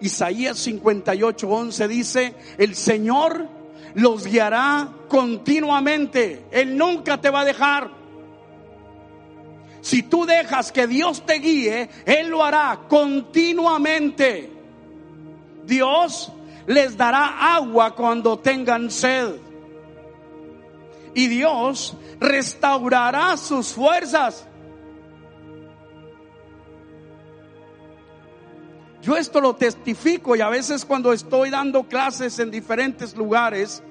Isaías 0.00 0.58
58, 0.58 1.48
11 1.48 1.88
dice, 1.88 2.34
el 2.58 2.74
Señor 2.74 3.48
los 3.94 4.26
guiará 4.26 4.90
continuamente. 5.08 6.44
Él 6.50 6.76
nunca 6.76 7.20
te 7.20 7.30
va 7.30 7.40
a 7.40 7.44
dejar. 7.44 7.90
Si 9.86 10.02
tú 10.02 10.26
dejas 10.26 10.72
que 10.72 10.88
Dios 10.88 11.24
te 11.24 11.34
guíe, 11.34 11.88
Él 12.06 12.30
lo 12.30 12.42
hará 12.42 12.76
continuamente. 12.88 14.50
Dios 15.64 16.32
les 16.66 16.96
dará 16.96 17.54
agua 17.54 17.94
cuando 17.94 18.36
tengan 18.36 18.90
sed. 18.90 19.36
Y 21.14 21.28
Dios 21.28 21.96
restaurará 22.18 23.36
sus 23.36 23.68
fuerzas. 23.68 24.44
Yo 29.02 29.16
esto 29.16 29.40
lo 29.40 29.54
testifico 29.54 30.34
y 30.34 30.40
a 30.40 30.48
veces 30.48 30.84
cuando 30.84 31.12
estoy 31.12 31.50
dando 31.50 31.84
clases 31.84 32.40
en 32.40 32.50
diferentes 32.50 33.14
lugares, 33.14 33.84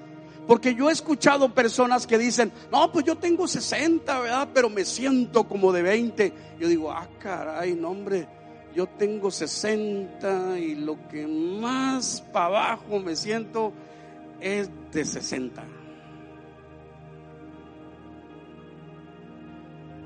porque 0.47 0.75
yo 0.75 0.89
he 0.89 0.93
escuchado 0.93 1.53
personas 1.53 2.05
que 2.05 2.17
dicen, 2.17 2.51
no, 2.71 2.91
pues 2.91 3.05
yo 3.05 3.15
tengo 3.15 3.47
60, 3.47 4.19
¿verdad? 4.19 4.49
Pero 4.53 4.69
me 4.69 4.85
siento 4.85 5.47
como 5.47 5.71
de 5.71 5.81
20. 5.81 6.33
Yo 6.59 6.67
digo, 6.67 6.91
ah, 6.91 7.07
caray, 7.19 7.73
no, 7.73 7.89
hombre, 7.89 8.27
yo 8.75 8.87
tengo 8.87 9.31
60 9.31 10.59
y 10.59 10.75
lo 10.75 11.07
que 11.07 11.25
más 11.25 12.21
para 12.31 12.45
abajo 12.45 12.99
me 12.99 13.15
siento 13.15 13.73
es 14.39 14.69
de 14.91 15.05
60. 15.05 15.63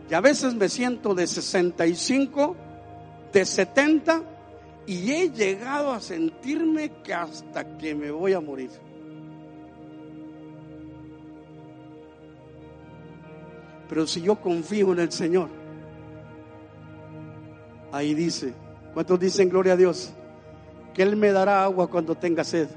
Y 0.10 0.14
a 0.14 0.22
veces 0.22 0.56
me 0.56 0.70
siento 0.70 1.14
de 1.14 1.28
65, 1.28 2.56
de 3.32 3.46
70 3.46 4.24
y 4.88 5.12
he 5.12 5.30
llegado 5.30 5.92
a 5.92 6.00
sentirme 6.00 6.90
que 7.04 7.14
hasta 7.14 7.78
que 7.78 7.94
me 7.94 8.10
voy 8.10 8.34
a 8.34 8.40
morir. 8.40 8.72
Pero 13.90 14.06
si 14.06 14.22
yo 14.22 14.36
confío 14.36 14.94
en 14.94 15.00
el 15.00 15.12
Señor, 15.12 15.50
ahí 17.92 18.14
dice, 18.14 18.54
¿cuántos 18.94 19.20
dicen 19.20 19.50
gloria 19.50 19.74
a 19.74 19.78
Dios? 19.78 20.14
Que 20.94 21.02
Él 21.02 21.16
me 21.16 21.32
dará 21.32 21.64
agua 21.64 21.90
cuando 21.90 22.14
tenga 22.14 22.44
sed. 22.44 22.70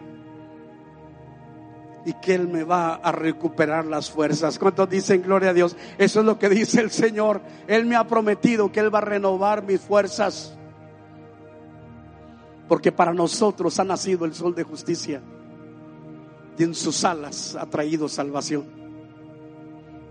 Y 2.07 2.15
que 2.15 2.35
Él 2.35 2.49
me 2.49 2.65
va 2.65 2.95
a 2.95 3.13
recuperar 3.13 3.85
las 3.85 4.11
fuerzas. 4.11 4.59
¿Cuántos 4.59 4.89
dicen 4.89 5.23
gloria 5.23 5.51
a 5.51 5.55
Dios? 5.55 5.77
Eso 5.99 6.21
es 6.21 6.27
lo 6.27 6.39
que 6.39 6.49
dice 6.49 6.81
el 6.81 6.91
Señor. 6.91 7.43
Él 7.69 7.85
me 7.85 7.95
ha 7.95 8.07
prometido 8.09 8.73
que 8.73 8.81
Él 8.81 8.93
va 8.93 8.99
a 8.99 9.03
renovar 9.03 9.65
mis 9.65 9.81
fuerzas. 9.81 10.57
Porque 12.69 12.91
para 12.91 13.13
nosotros 13.13 13.79
ha 13.79 13.85
nacido 13.85 14.25
el 14.25 14.35
sol 14.35 14.55
de 14.55 14.63
justicia. 14.63 15.21
Y 16.57 16.63
en 16.63 16.75
sus 16.75 17.05
alas 17.05 17.55
ha 17.55 17.67
traído 17.67 18.09
salvación. 18.09 18.82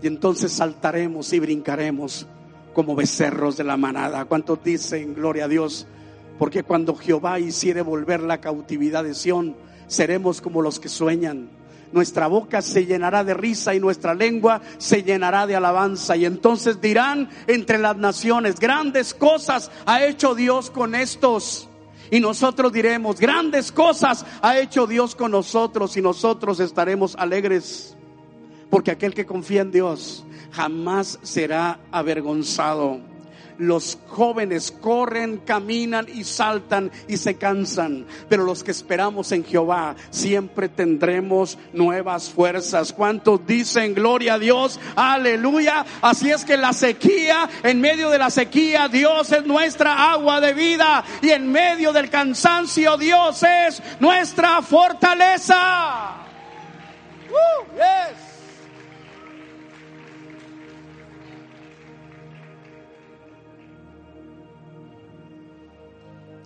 Y 0.02 0.08
entonces 0.08 0.52
saltaremos 0.52 1.32
y 1.32 1.38
brincaremos 1.38 2.26
como 2.74 2.96
becerros 2.96 3.56
de 3.56 3.64
la 3.64 3.76
manada. 3.76 4.24
¿Cuántos 4.24 4.62
dicen 4.64 5.14
gloria 5.14 5.44
a 5.44 5.48
Dios? 5.48 5.86
Porque 6.38 6.64
cuando 6.64 6.96
Jehová 6.96 7.38
hiciere 7.38 7.82
volver 7.82 8.20
la 8.20 8.40
cautividad 8.40 9.04
de 9.04 9.14
Sión, 9.14 9.54
seremos 9.86 10.40
como 10.40 10.60
los 10.60 10.80
que 10.80 10.88
sueñan. 10.88 11.50
Nuestra 11.92 12.26
boca 12.26 12.62
se 12.62 12.84
llenará 12.84 13.22
de 13.22 13.34
risa 13.34 13.74
y 13.74 13.80
nuestra 13.80 14.14
lengua 14.14 14.60
se 14.78 15.04
llenará 15.04 15.46
de 15.46 15.54
alabanza. 15.54 16.16
Y 16.16 16.24
entonces 16.24 16.80
dirán 16.80 17.28
entre 17.46 17.78
las 17.78 17.96
naciones, 17.96 18.58
grandes 18.58 19.14
cosas 19.14 19.70
ha 19.86 20.04
hecho 20.04 20.34
Dios 20.34 20.70
con 20.70 20.96
estos. 20.96 21.68
Y 22.10 22.18
nosotros 22.18 22.72
diremos, 22.72 23.20
grandes 23.20 23.70
cosas 23.70 24.26
ha 24.40 24.58
hecho 24.58 24.86
Dios 24.86 25.14
con 25.14 25.30
nosotros 25.30 25.96
y 25.96 26.02
nosotros 26.02 26.60
estaremos 26.60 27.14
alegres 27.16 27.96
porque 28.72 28.90
aquel 28.90 29.12
que 29.12 29.26
confía 29.26 29.60
en 29.60 29.70
Dios 29.70 30.24
jamás 30.50 31.18
será 31.22 31.78
avergonzado. 31.90 33.00
Los 33.58 33.98
jóvenes 34.08 34.72
corren, 34.72 35.36
caminan 35.44 36.06
y 36.08 36.24
saltan 36.24 36.90
y 37.06 37.18
se 37.18 37.34
cansan, 37.34 38.06
pero 38.30 38.44
los 38.44 38.64
que 38.64 38.70
esperamos 38.70 39.30
en 39.32 39.44
Jehová 39.44 39.94
siempre 40.08 40.70
tendremos 40.70 41.58
nuevas 41.74 42.30
fuerzas. 42.30 42.94
¿Cuántos 42.94 43.46
dicen 43.46 43.92
gloria 43.92 44.34
a 44.34 44.38
Dios? 44.38 44.80
Aleluya. 44.96 45.84
Así 46.00 46.30
es 46.30 46.42
que 46.46 46.56
la 46.56 46.72
sequía, 46.72 47.50
en 47.62 47.78
medio 47.78 48.08
de 48.08 48.16
la 48.16 48.30
sequía, 48.30 48.88
Dios 48.88 49.32
es 49.32 49.44
nuestra 49.44 50.12
agua 50.12 50.40
de 50.40 50.54
vida 50.54 51.04
y 51.20 51.28
en 51.28 51.52
medio 51.52 51.92
del 51.92 52.08
cansancio, 52.08 52.96
Dios 52.96 53.42
es 53.42 53.82
nuestra 54.00 54.62
fortaleza. 54.62 56.22
Uh, 57.28 57.76
yes. 57.76 58.31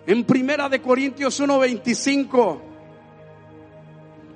En 0.06 0.24
Primera 0.24 0.68
de 0.68 0.80
Corintios 0.80 1.40
1:25 1.40 2.60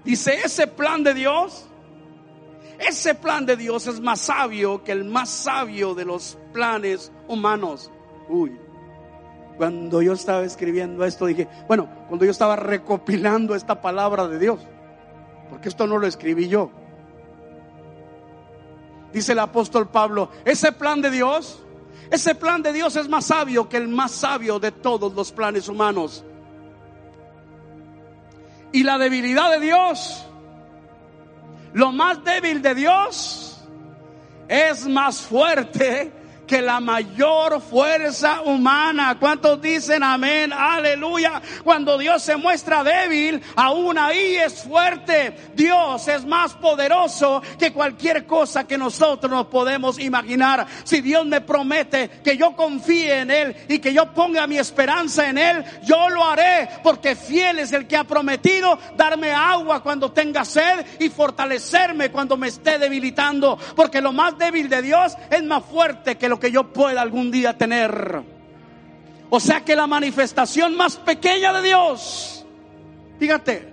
dice, 0.05 0.41
ese 0.45 0.67
plan 0.67 1.05
de 1.05 1.15
Dios, 1.15 1.67
ese 2.79 3.15
plan 3.15 3.47
de 3.47 3.57
Dios 3.57 3.87
es 3.87 4.01
más 4.01 4.21
sabio 4.21 4.83
que 4.83 4.91
el 4.91 5.05
más 5.05 5.29
sabio 5.29 5.95
de 5.95 6.05
los 6.05 6.37
planes 6.53 7.13
humanos. 7.29 7.91
Uy. 8.29 8.59
Cuando 9.57 10.01
yo 10.01 10.15
estaba 10.15 10.43
escribiendo 10.43 11.05
esto 11.05 11.27
dije, 11.27 11.47
bueno, 11.69 11.89
cuando 12.09 12.25
yo 12.25 12.31
estaba 12.31 12.57
recopilando 12.57 13.55
esta 13.55 13.81
palabra 13.83 14.27
de 14.27 14.39
Dios, 14.39 14.61
porque 15.51 15.69
esto 15.69 15.87
no 15.87 15.99
lo 15.99 16.07
escribí 16.07 16.49
yo. 16.49 16.71
Dice 19.13 19.33
el 19.33 19.39
apóstol 19.41 19.89
Pablo, 19.89 20.31
ese 20.45 20.73
plan 20.73 21.03
de 21.03 21.11
Dios 21.11 21.63
ese 22.11 22.35
plan 22.35 22.63
de 22.63 22.73
Dios 22.73 22.97
es 22.97 23.09
más 23.09 23.27
sabio 23.27 23.69
que 23.69 23.77
el 23.77 23.89
más 23.89 24.13
sabio 24.13 24.59
de 24.59 24.73
todos 24.73 25.13
los 25.15 25.33
planes 25.33 25.69
humanos. 25.69 26.25
Y 28.73 28.85
la 28.85 28.99
debilidad 28.99 29.51
de 29.51 29.61
Dios, 29.61 30.25
lo 31.73 31.93
más 31.93 32.23
débil 32.25 32.63
de 32.63 32.75
Dios, 32.75 33.61
es 34.49 34.87
más 34.87 35.21
fuerte 35.21 36.13
que 36.51 36.61
la 36.61 36.81
mayor 36.81 37.61
fuerza 37.61 38.41
humana. 38.41 39.17
¿Cuántos 39.21 39.63
dicen 39.63 40.03
amén? 40.03 40.53
Aleluya. 40.53 41.41
Cuando 41.63 41.97
Dios 41.97 42.25
se 42.25 42.35
muestra 42.35 42.83
débil, 42.83 43.41
aún 43.55 43.97
ahí 43.97 44.35
es 44.35 44.65
fuerte. 44.65 45.53
Dios 45.55 46.09
es 46.09 46.27
más 46.27 46.55
poderoso 46.55 47.41
que 47.57 47.73
cualquier 47.73 48.27
cosa 48.27 48.67
que 48.67 48.77
nosotros 48.77 49.31
nos 49.31 49.47
podemos 49.47 50.01
imaginar. 50.01 50.67
Si 50.83 51.01
Dios 51.01 51.25
me 51.25 51.41
promete 51.41 52.09
que 52.25 52.37
yo 52.37 52.57
confíe 52.57 53.21
en 53.21 53.31
Él 53.31 53.57
y 53.69 53.79
que 53.79 53.95
yo 53.95 54.13
ponga 54.13 54.49
mi 54.49 54.59
esperanza 54.59 55.29
en 55.29 55.39
Él, 55.39 55.65
yo 55.85 56.09
lo 56.09 56.25
haré 56.25 56.69
porque 56.83 57.15
fiel 57.15 57.61
es 57.61 57.73
el 57.73 57.87
que 57.87 57.97
ha 57.97 58.03
prometido 58.03 58.77
darme 58.97 59.31
agua 59.31 59.85
cuando 59.85 60.11
tenga 60.11 60.45
sed 60.45 60.85
y 60.99 61.11
fortalecerme 61.11 62.11
cuando 62.11 62.37
me 62.37 62.49
esté 62.49 62.81
debilitando. 62.81 63.57
Porque 63.77 64.01
lo 64.01 64.12
más 64.12 64.37
débil 64.37 64.68
de 64.68 64.83
Dios 64.83 65.12
es 65.31 65.45
más 65.45 65.64
fuerte 65.64 66.18
que 66.18 66.29
lo 66.29 66.39
que 66.41 66.51
yo 66.51 66.72
pueda 66.72 67.03
algún 67.03 67.30
día 67.30 67.57
tener. 67.57 68.22
O 69.28 69.38
sea 69.38 69.64
que 69.64 69.76
la 69.76 69.86
manifestación 69.86 70.76
más 70.76 70.97
pequeña 70.97 71.53
de 71.53 71.62
Dios, 71.62 72.45
fíjate, 73.20 73.70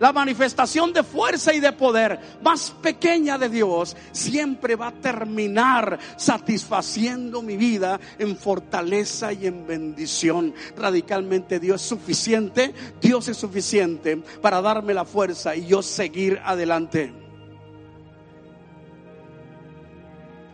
la 0.00 0.12
manifestación 0.12 0.92
de 0.92 1.02
fuerza 1.02 1.52
y 1.52 1.60
de 1.60 1.72
poder 1.72 2.18
más 2.42 2.70
pequeña 2.82 3.36
de 3.36 3.48
Dios 3.48 3.96
siempre 4.12 4.76
va 4.76 4.88
a 4.88 4.92
terminar 4.92 5.98
satisfaciendo 6.16 7.42
mi 7.42 7.56
vida 7.56 7.98
en 8.18 8.36
fortaleza 8.36 9.32
y 9.32 9.46
en 9.46 9.66
bendición. 9.66 10.54
Radicalmente 10.76 11.58
Dios 11.58 11.82
es 11.82 11.88
suficiente, 11.88 12.74
Dios 13.00 13.28
es 13.28 13.36
suficiente 13.36 14.16
para 14.40 14.60
darme 14.60 14.94
la 14.94 15.04
fuerza 15.04 15.56
y 15.56 15.66
yo 15.66 15.82
seguir 15.82 16.40
adelante. 16.44 17.27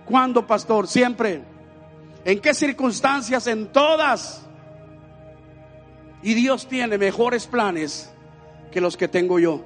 ¿Cuándo, 0.07 0.47
pastor? 0.47 0.87
Siempre. 0.87 1.43
¿En 2.25 2.41
qué 2.41 2.55
circunstancias? 2.55 3.47
En 3.47 3.73
todas. 3.73 4.47
Y 6.23 6.35
Dios 6.35 6.67
tiene 6.67 6.99
mejores 6.99 7.47
planes 7.47 8.13
que 8.71 8.81
los 8.81 8.97
que 8.97 9.09
tengo 9.09 9.39
yo. 9.39 9.63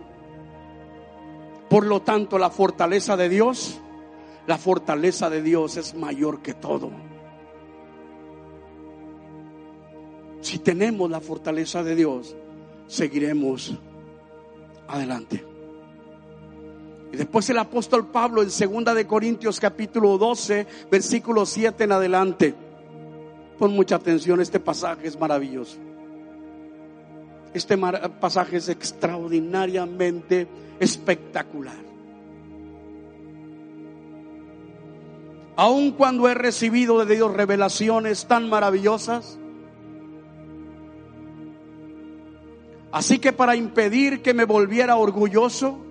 Por 1.70 1.86
lo 1.86 2.03
tanto, 2.03 2.39
la 2.39 2.51
fortaleza 2.51 3.16
de 3.16 3.28
Dios, 3.28 3.80
la 4.47 4.59
fortaleza 4.59 5.30
de 5.30 5.43
Dios 5.43 5.76
es 5.76 5.95
mayor 5.95 6.41
que 6.41 6.55
todo. 6.55 6.91
Si 10.41 10.59
tenemos 10.59 11.11
la 11.11 11.20
fortaleza 11.20 11.82
de 11.82 11.95
Dios, 11.95 12.34
seguiremos 12.86 13.76
adelante. 14.86 15.45
Y 17.13 17.17
después 17.17 17.49
el 17.51 17.59
apóstol 17.59 18.07
Pablo 18.09 18.43
en 18.43 18.51
segunda 18.51 18.95
de 18.95 19.07
Corintios 19.07 19.61
capítulo 19.61 20.19
12, 20.19 20.67
versículo 20.91 21.47
7 21.47 21.85
en 21.85 21.93
adelante. 21.93 22.55
Pon 23.59 23.73
mucha 23.73 23.97
atención, 23.97 24.41
este 24.41 24.61
pasaje 24.61 25.09
es 25.09 25.19
maravilloso. 25.19 25.79
Este 27.55 27.79
pasaje 28.21 28.59
es 28.59 28.69
extraordinariamente 28.69 30.47
espectacular. 30.79 31.89
Aun 35.57 35.93
cuando 35.93 36.29
he 36.29 36.35
recibido 36.35 37.05
de 37.05 37.17
Dios 37.17 37.33
revelaciones 37.35 38.27
tan 38.27 38.49
maravillosas, 38.49 39.39
así 42.93 43.19
que 43.19 43.33
para 43.33 43.57
impedir 43.57 44.23
que 44.23 44.35
me 44.35 44.45
volviera 44.45 44.95
orgulloso, 44.95 45.88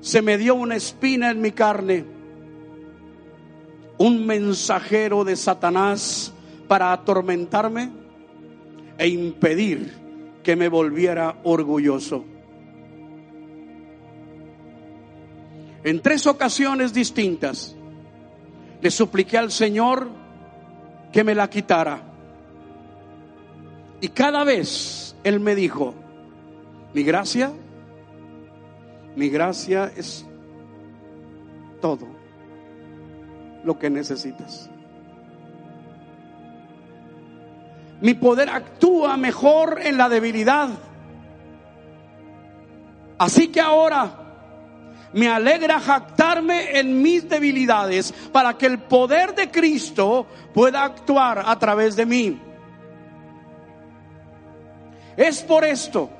se 0.00 0.22
me 0.22 0.38
dio 0.38 0.54
una 0.54 0.76
espina 0.76 1.30
en 1.30 1.40
mi 1.40 1.52
carne, 1.52 2.04
un 3.98 4.26
mensajero 4.26 5.24
de 5.24 5.36
Satanás 5.36 6.32
para 6.68 6.92
atormentarme 6.92 7.90
e 8.98 9.08
impedir 9.08 9.92
que 10.42 10.56
me 10.56 10.68
volviera 10.68 11.36
orgulloso. 11.44 12.24
En 15.84 16.00
tres 16.02 16.26
ocasiones 16.26 16.92
distintas 16.92 17.76
le 18.80 18.90
supliqué 18.90 19.38
al 19.38 19.50
Señor 19.50 20.08
que 21.12 21.24
me 21.24 21.34
la 21.34 21.48
quitara. 21.48 22.02
Y 24.00 24.08
cada 24.08 24.44
vez 24.44 25.16
Él 25.24 25.40
me 25.40 25.54
dijo, 25.54 25.94
mi 26.92 27.02
gracia 27.02 27.52
mi 29.16 29.30
gracia 29.30 29.90
es 29.96 30.24
todo 31.80 32.06
lo 33.64 33.78
que 33.78 33.88
necesitas. 33.88 34.70
Mi 38.00 38.12
poder 38.12 38.50
actúa 38.50 39.16
mejor 39.16 39.80
en 39.82 39.96
la 39.96 40.10
debilidad. 40.10 40.68
Así 43.18 43.48
que 43.48 43.60
ahora 43.60 44.26
me 45.14 45.28
alegra 45.28 45.80
jactarme 45.80 46.78
en 46.78 47.00
mis 47.00 47.26
debilidades 47.26 48.12
para 48.32 48.58
que 48.58 48.66
el 48.66 48.80
poder 48.80 49.34
de 49.34 49.50
Cristo 49.50 50.26
pueda 50.52 50.84
actuar 50.84 51.42
a 51.46 51.58
través 51.58 51.96
de 51.96 52.04
mí. 52.04 52.38
Es 55.16 55.42
por 55.42 55.64
esto 55.64 56.10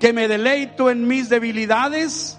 que 0.00 0.12
me 0.12 0.28
deleito 0.28 0.90
en 0.90 1.06
mis 1.06 1.28
debilidades 1.28 2.38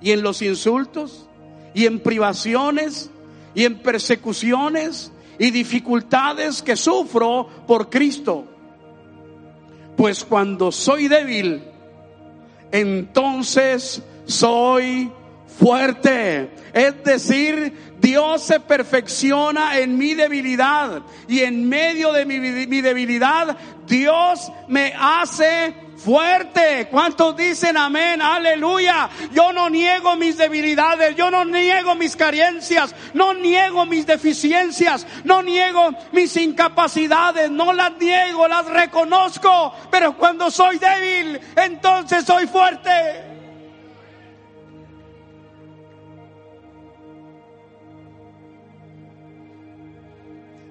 y 0.00 0.12
en 0.12 0.22
los 0.22 0.42
insultos 0.42 1.28
y 1.74 1.86
en 1.86 2.00
privaciones 2.00 3.10
y 3.54 3.64
en 3.64 3.78
persecuciones 3.78 5.12
y 5.38 5.50
dificultades 5.50 6.62
que 6.62 6.76
sufro 6.76 7.48
por 7.66 7.90
Cristo. 7.90 8.46
Pues 9.96 10.24
cuando 10.24 10.72
soy 10.72 11.08
débil, 11.08 11.62
entonces 12.70 14.02
soy 14.26 15.10
fuerte. 15.58 16.50
Es 16.72 17.04
decir, 17.04 17.92
Dios 18.00 18.42
se 18.42 18.60
perfecciona 18.60 19.78
en 19.78 19.98
mi 19.98 20.14
debilidad 20.14 21.02
y 21.28 21.40
en 21.40 21.68
medio 21.68 22.12
de 22.12 22.24
mi, 22.24 22.38
mi 22.38 22.80
debilidad 22.80 23.56
Dios 23.86 24.50
me 24.68 24.94
hace 24.98 25.74
fuerte. 26.02 26.88
¿Cuántos 26.90 27.36
dicen 27.36 27.76
amén? 27.76 28.20
Aleluya. 28.20 29.08
Yo 29.32 29.52
no 29.52 29.70
niego 29.70 30.16
mis 30.16 30.36
debilidades, 30.36 31.16
yo 31.16 31.30
no 31.30 31.44
niego 31.44 31.94
mis 31.94 32.16
carencias, 32.16 32.94
no 33.14 33.32
niego 33.34 33.86
mis 33.86 34.06
deficiencias, 34.06 35.06
no 35.24 35.42
niego 35.42 35.90
mis 36.12 36.36
incapacidades, 36.36 37.50
no 37.50 37.72
las 37.72 37.96
niego, 37.98 38.48
las 38.48 38.66
reconozco. 38.66 39.72
Pero 39.90 40.16
cuando 40.16 40.50
soy 40.50 40.78
débil, 40.78 41.40
entonces 41.56 42.24
soy 42.24 42.46
fuerte. 42.46 42.90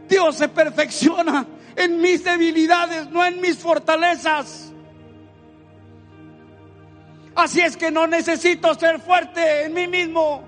Dios 0.10 0.36
se 0.36 0.50
perfecciona 0.50 1.48
en 1.74 2.02
mis 2.02 2.22
debilidades, 2.22 3.10
no 3.10 3.24
en 3.24 3.40
mis 3.40 3.58
fortalezas. 3.58 4.72
Así 7.36 7.62
es 7.62 7.78
que 7.78 7.92
no 7.92 8.08
necesito 8.08 8.74
ser 8.74 9.00
fuerte 9.00 9.66
en 9.66 9.74
mí 9.74 9.88
mismo. 9.88 10.44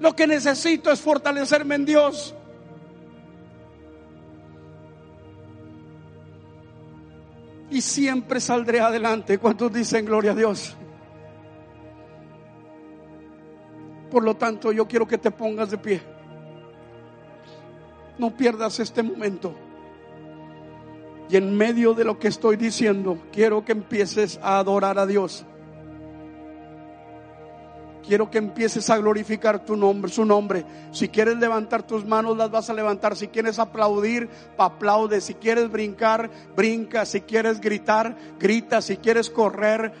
Lo 0.00 0.14
que 0.14 0.26
necesito 0.26 0.90
es 0.90 1.00
fortalecerme 1.00 1.76
en 1.76 1.84
Dios. 1.84 2.34
Y 7.70 7.80
siempre 7.80 8.40
saldré 8.40 8.80
adelante. 8.80 9.38
¿Cuántos 9.38 9.72
dicen 9.72 10.04
gloria 10.04 10.32
a 10.32 10.34
Dios? 10.34 10.76
Por 14.10 14.22
lo 14.22 14.36
tanto, 14.36 14.70
yo 14.72 14.86
quiero 14.86 15.06
que 15.06 15.18
te 15.18 15.30
pongas 15.30 15.70
de 15.70 15.78
pie. 15.78 16.02
No 18.18 18.36
pierdas 18.36 18.78
este 18.80 19.02
momento. 19.02 19.54
Y 21.28 21.36
en 21.36 21.56
medio 21.56 21.94
de 21.94 22.04
lo 22.04 22.18
que 22.18 22.28
estoy 22.28 22.56
diciendo, 22.56 23.18
quiero 23.32 23.64
que 23.64 23.72
empieces 23.72 24.38
a 24.42 24.58
adorar 24.58 24.98
a 24.98 25.06
Dios. 25.06 25.44
Quiero 28.06 28.30
que 28.30 28.38
empieces 28.38 28.88
a 28.88 28.98
glorificar 28.98 29.64
tu 29.64 29.76
nombre, 29.76 30.12
su 30.12 30.24
nombre. 30.24 30.64
Si 30.92 31.08
quieres 31.08 31.38
levantar 31.38 31.82
tus 31.82 32.04
manos, 32.04 32.36
las 32.36 32.52
vas 32.52 32.70
a 32.70 32.74
levantar. 32.74 33.16
Si 33.16 33.26
quieres 33.26 33.58
aplaudir, 33.58 34.28
aplaude. 34.56 35.20
Si 35.20 35.34
quieres 35.34 35.70
brincar, 35.72 36.30
brinca. 36.54 37.04
Si 37.04 37.22
quieres 37.22 37.60
gritar, 37.60 38.16
grita. 38.38 38.80
Si 38.80 38.98
quieres 38.98 39.28
correr, 39.28 39.92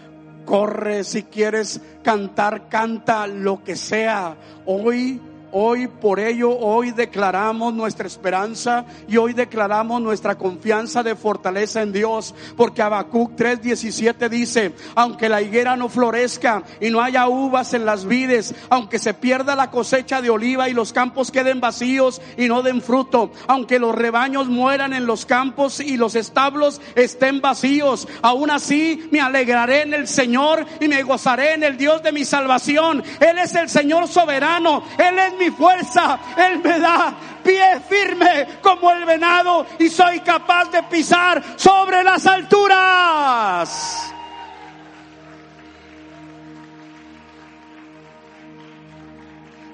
corre. 0.44 1.02
Si 1.02 1.24
quieres 1.24 1.80
cantar, 2.04 2.68
canta 2.68 3.26
lo 3.26 3.64
que 3.64 3.74
sea. 3.74 4.36
Hoy 4.66 5.20
Hoy 5.52 5.86
por 5.86 6.18
ello, 6.18 6.50
hoy 6.50 6.90
declaramos 6.90 7.72
nuestra 7.72 8.06
esperanza 8.06 8.84
y 9.08 9.16
hoy 9.16 9.32
declaramos 9.32 10.02
nuestra 10.02 10.36
confianza 10.36 11.02
de 11.02 11.14
fortaleza 11.14 11.82
en 11.82 11.92
Dios. 11.92 12.34
Porque 12.56 12.82
Habacuc 12.82 13.36
3:17 13.36 14.28
dice, 14.28 14.72
aunque 14.94 15.28
la 15.28 15.40
higuera 15.42 15.76
no 15.76 15.88
florezca 15.88 16.62
y 16.80 16.90
no 16.90 17.00
haya 17.00 17.28
uvas 17.28 17.74
en 17.74 17.86
las 17.86 18.06
vides, 18.06 18.54
aunque 18.70 18.98
se 18.98 19.14
pierda 19.14 19.54
la 19.54 19.70
cosecha 19.70 20.20
de 20.20 20.30
oliva 20.30 20.68
y 20.68 20.72
los 20.72 20.92
campos 20.92 21.30
queden 21.30 21.60
vacíos 21.60 22.20
y 22.36 22.48
no 22.48 22.62
den 22.62 22.82
fruto, 22.82 23.30
aunque 23.46 23.78
los 23.78 23.94
rebaños 23.94 24.48
mueran 24.48 24.92
en 24.92 25.06
los 25.06 25.26
campos 25.26 25.80
y 25.80 25.96
los 25.96 26.16
establos 26.16 26.80
estén 26.94 27.40
vacíos, 27.40 28.08
aún 28.22 28.50
así 28.50 29.08
me 29.12 29.20
alegraré 29.20 29.82
en 29.82 29.94
el 29.94 30.08
Señor 30.08 30.66
y 30.80 30.88
me 30.88 31.02
gozaré 31.02 31.54
en 31.54 31.62
el 31.62 31.76
Dios 31.76 32.02
de 32.02 32.12
mi 32.12 32.24
salvación. 32.24 33.02
Él 33.20 33.38
es 33.38 33.54
el 33.54 33.68
Señor 33.68 34.08
soberano, 34.08 34.82
Él 34.98 35.18
es 35.18 35.36
mi 35.46 35.56
fuerza, 35.56 36.18
Él 36.36 36.60
me 36.62 36.78
da 36.78 37.14
pie 37.42 37.80
firme 37.88 38.58
como 38.60 38.90
el 38.90 39.04
venado 39.04 39.66
y 39.78 39.88
soy 39.88 40.20
capaz 40.20 40.70
de 40.70 40.82
pisar 40.84 41.42
sobre 41.56 42.02
las 42.02 42.26
alturas. 42.26 44.15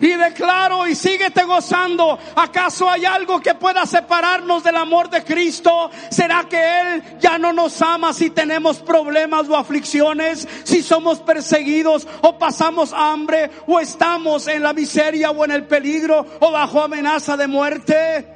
Y 0.03 0.17
declaro 0.17 0.87
y 0.87 0.95
síguete 0.95 1.45
gozando. 1.45 2.19
¿Acaso 2.35 2.91
hay 2.91 3.05
algo 3.05 3.41
que 3.41 3.55
pueda 3.55 3.87
separarnos 3.87 4.65
del 4.65 4.77
amor 4.77 5.09
de 5.09 5.23
Cristo? 5.23 5.91
¿Será 6.11 6.45
que 6.49 6.81
Él 6.81 7.03
ya 7.21 7.39
no 7.39 7.53
nos 7.53 7.81
ama 7.81 8.13
si 8.13 8.31
tenemos 8.31 8.81
problemas 8.81 9.49
o 9.49 9.57
aflicciones? 9.57 10.47
Si 10.65 10.83
somos 10.83 11.21
perseguidos 11.21 12.07
o 12.23 12.37
pasamos 12.37 12.93
hambre 12.93 13.51
o 13.67 13.79
estamos 13.79 14.49
en 14.49 14.65
la 14.65 14.73
miseria 14.73 15.31
o 15.31 15.45
en 15.45 15.53
el 15.53 15.67
peligro 15.67 16.27
o 16.41 16.51
bajo 16.51 16.83
amenaza 16.83 17.37
de 17.37 17.47
muerte? 17.47 18.32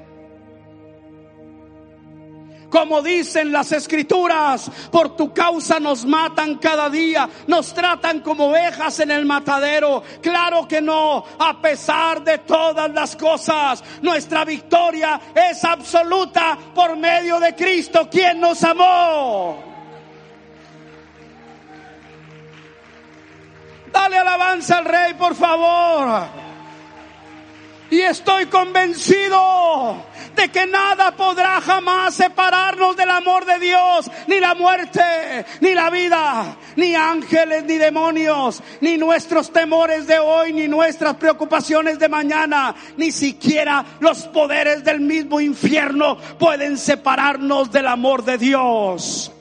Como 2.77 3.01
dicen 3.01 3.53
las 3.53 3.73
escrituras, 3.73 4.71
por 4.91 5.17
tu 5.17 5.33
causa 5.33 5.81
nos 5.81 6.05
matan 6.05 6.57
cada 6.57 6.91
día, 6.91 7.27
nos 7.47 7.73
tratan 7.73 8.21
como 8.21 8.49
ovejas 8.49 9.01
en 9.01 9.11
el 9.13 9.25
matadero. 9.25 10.03
Claro 10.21 10.69
que 10.69 10.83
no, 10.83 11.25
a 11.39 11.59
pesar 11.59 12.23
de 12.23 12.37
todas 12.37 12.93
las 12.93 13.17
cosas, 13.17 13.83
nuestra 14.03 14.45
victoria 14.45 15.19
es 15.35 15.65
absoluta 15.65 16.59
por 16.75 16.99
medio 16.99 17.41
de 17.41 17.55
Cristo, 17.55 18.11
quien 18.11 18.41
nos 18.41 18.63
amó. 18.63 19.59
Dale 23.91 24.19
alabanza 24.19 24.77
al 24.77 24.85
rey, 24.85 25.15
por 25.15 25.35
favor. 25.35 26.46
Y 27.91 28.01
estoy 28.01 28.47
convencido 28.47 30.03
de 30.35 30.49
que 30.51 30.67
nada 30.67 31.17
podrá 31.17 31.61
jamás 31.61 32.15
separarnos 32.15 32.97
del 32.97 33.11
amor 33.11 33.47
de 33.47 33.59
Dios, 33.59 34.11
ni 34.27 34.41
la 34.41 34.55
muerte, 34.55 35.47
ni 35.61 35.73
la 35.73 35.89
vida, 35.91 36.57
ni 36.77 36.95
ángeles, 36.95 37.65
ni 37.65 37.79
demonios, 37.79 38.63
ni 38.81 38.99
nuestros 38.99 39.53
temores 39.53 40.07
de 40.07 40.19
hoy, 40.19 40.53
ni 40.53 40.69
nuestras 40.69 41.17
preocupaciones 41.17 41.99
de 41.99 42.09
mañana, 42.09 42.75
ni 42.97 43.13
siquiera 43.13 43.85
los 44.01 44.25
poderes 44.25 44.85
del 44.85 45.01
mismo 45.01 45.41
infierno 45.41 46.19
pueden 46.39 46.77
separarnos 46.77 47.71
del 47.73 47.87
amor 47.87 48.25
de 48.25 48.39
Dios 48.39 49.33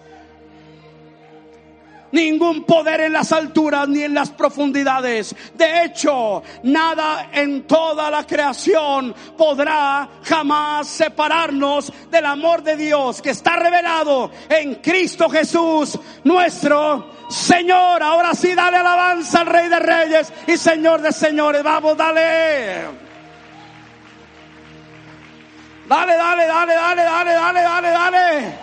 ningún 2.16 2.64
poder 2.64 3.02
en 3.02 3.14
las 3.14 3.32
alturas 3.32 3.88
ni 3.88 4.02
en 4.02 4.14
las 4.14 4.30
profundidades. 4.30 5.36
De 5.54 5.84
hecho, 5.84 6.42
nada 6.64 7.30
en 7.34 7.68
toda 7.68 8.10
la 8.10 8.26
creación 8.26 9.14
podrá 9.38 10.08
jamás 10.24 10.88
separarnos 10.88 11.92
del 12.10 12.26
amor 12.26 12.64
de 12.64 12.78
Dios 12.78 13.22
que 13.22 13.32
está 13.32 13.58
revelado 13.58 14.32
en 14.50 14.76
Cristo 14.76 15.30
Jesús, 15.30 16.00
nuestro 16.24 17.12
Señor. 17.30 18.02
Ahora 18.02 18.34
sí, 18.34 18.56
dale 18.56 18.78
alabanza 18.78 19.42
al 19.42 19.48
Rey 19.48 19.68
de 19.68 19.80
Reyes 19.80 20.34
y 20.48 20.58
Señor 20.58 21.02
de 21.02 21.12
Señores. 21.12 21.62
Vamos, 21.64 21.98
dale. 21.98 22.86
Dale, 25.88 26.16
dale, 26.16 26.48
dale, 26.48 26.74
dale, 26.74 27.04
dale, 27.04 27.32
dale, 27.34 27.62
dale, 27.62 27.90
dale. 27.90 28.58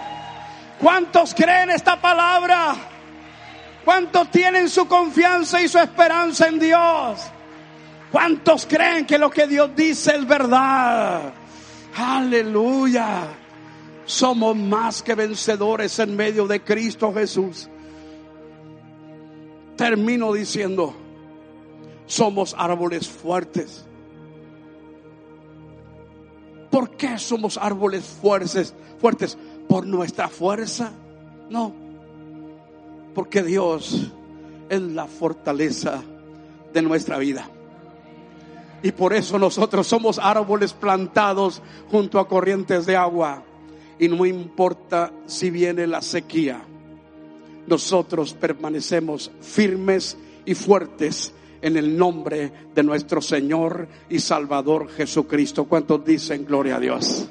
¿Cuántos 0.81 1.35
creen 1.35 1.71
esta 1.71 2.01
palabra? 2.01 2.92
¿Cuántos 3.85 4.31
tienen 4.31 4.69
su 4.69 4.87
confianza 4.87 5.61
y 5.61 5.69
su 5.69 5.79
esperanza 5.79 6.49
en 6.49 6.59
Dios? 6.59 7.21
¿Cuántos 8.13 8.67
creen 8.67 9.07
que 9.07 9.19
lo 9.19 9.31
que 9.31 9.47
Dios 9.47 9.71
dice 9.75 10.17
es 10.17 10.27
verdad? 10.27 11.33
Aleluya. 11.97 13.25
Somos 14.05 14.57
más 14.57 15.03
que 15.03 15.15
vencedores 15.15 15.99
en 15.99 16.17
medio 16.17 16.47
de 16.47 16.63
Cristo 16.63 17.13
Jesús. 17.13 17.69
Termino 19.77 20.33
diciendo, 20.33 20.95
somos 22.07 22.55
árboles 22.59 23.09
fuertes. 23.09 23.85
¿Por 26.71 26.97
qué 26.97 27.19
somos 27.19 27.59
árboles 27.59 28.05
fuertes? 28.05 28.75
Fuertes 29.01 29.37
por 29.69 29.87
nuestra 29.87 30.29
fuerza. 30.29 30.93
No, 31.51 31.82
porque 33.15 33.43
Dios 33.43 34.13
es 34.69 34.81
la 34.81 35.07
fortaleza 35.07 36.03
de 36.73 36.83
nuestra 36.83 37.19
vida. 37.19 37.49
Y 38.83 38.93
por 38.93 39.13
eso 39.13 39.39
nosotros 39.39 39.87
somos 39.87 40.19
árboles 40.19 40.73
plantados 40.73 41.63
junto 41.91 42.19
a 42.19 42.27
corrientes 42.27 42.87
de 42.87 42.97
agua. 42.97 43.45
Y 43.99 44.09
no 44.09 44.27
importa 44.27 45.13
si 45.27 45.51
viene 45.51 45.87
la 45.87 46.03
sequía, 46.03 46.63
nosotros 47.67 48.35
permanecemos 48.35 49.31
firmes 49.41 50.17
y 50.45 50.55
fuertes 50.55 51.33
en 51.61 51.77
el 51.77 51.97
nombre 51.97 52.53
de 52.75 52.83
nuestro 52.83 53.23
Señor 53.23 53.87
y 54.11 54.19
Salvador 54.19 54.89
Jesucristo. 54.89 55.65
¿Cuántos 55.65 56.05
dicen 56.05 56.45
gloria 56.45 56.77
a 56.77 56.81
Dios? 56.81 57.29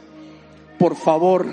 Por 0.79 0.95
favor, 0.95 1.45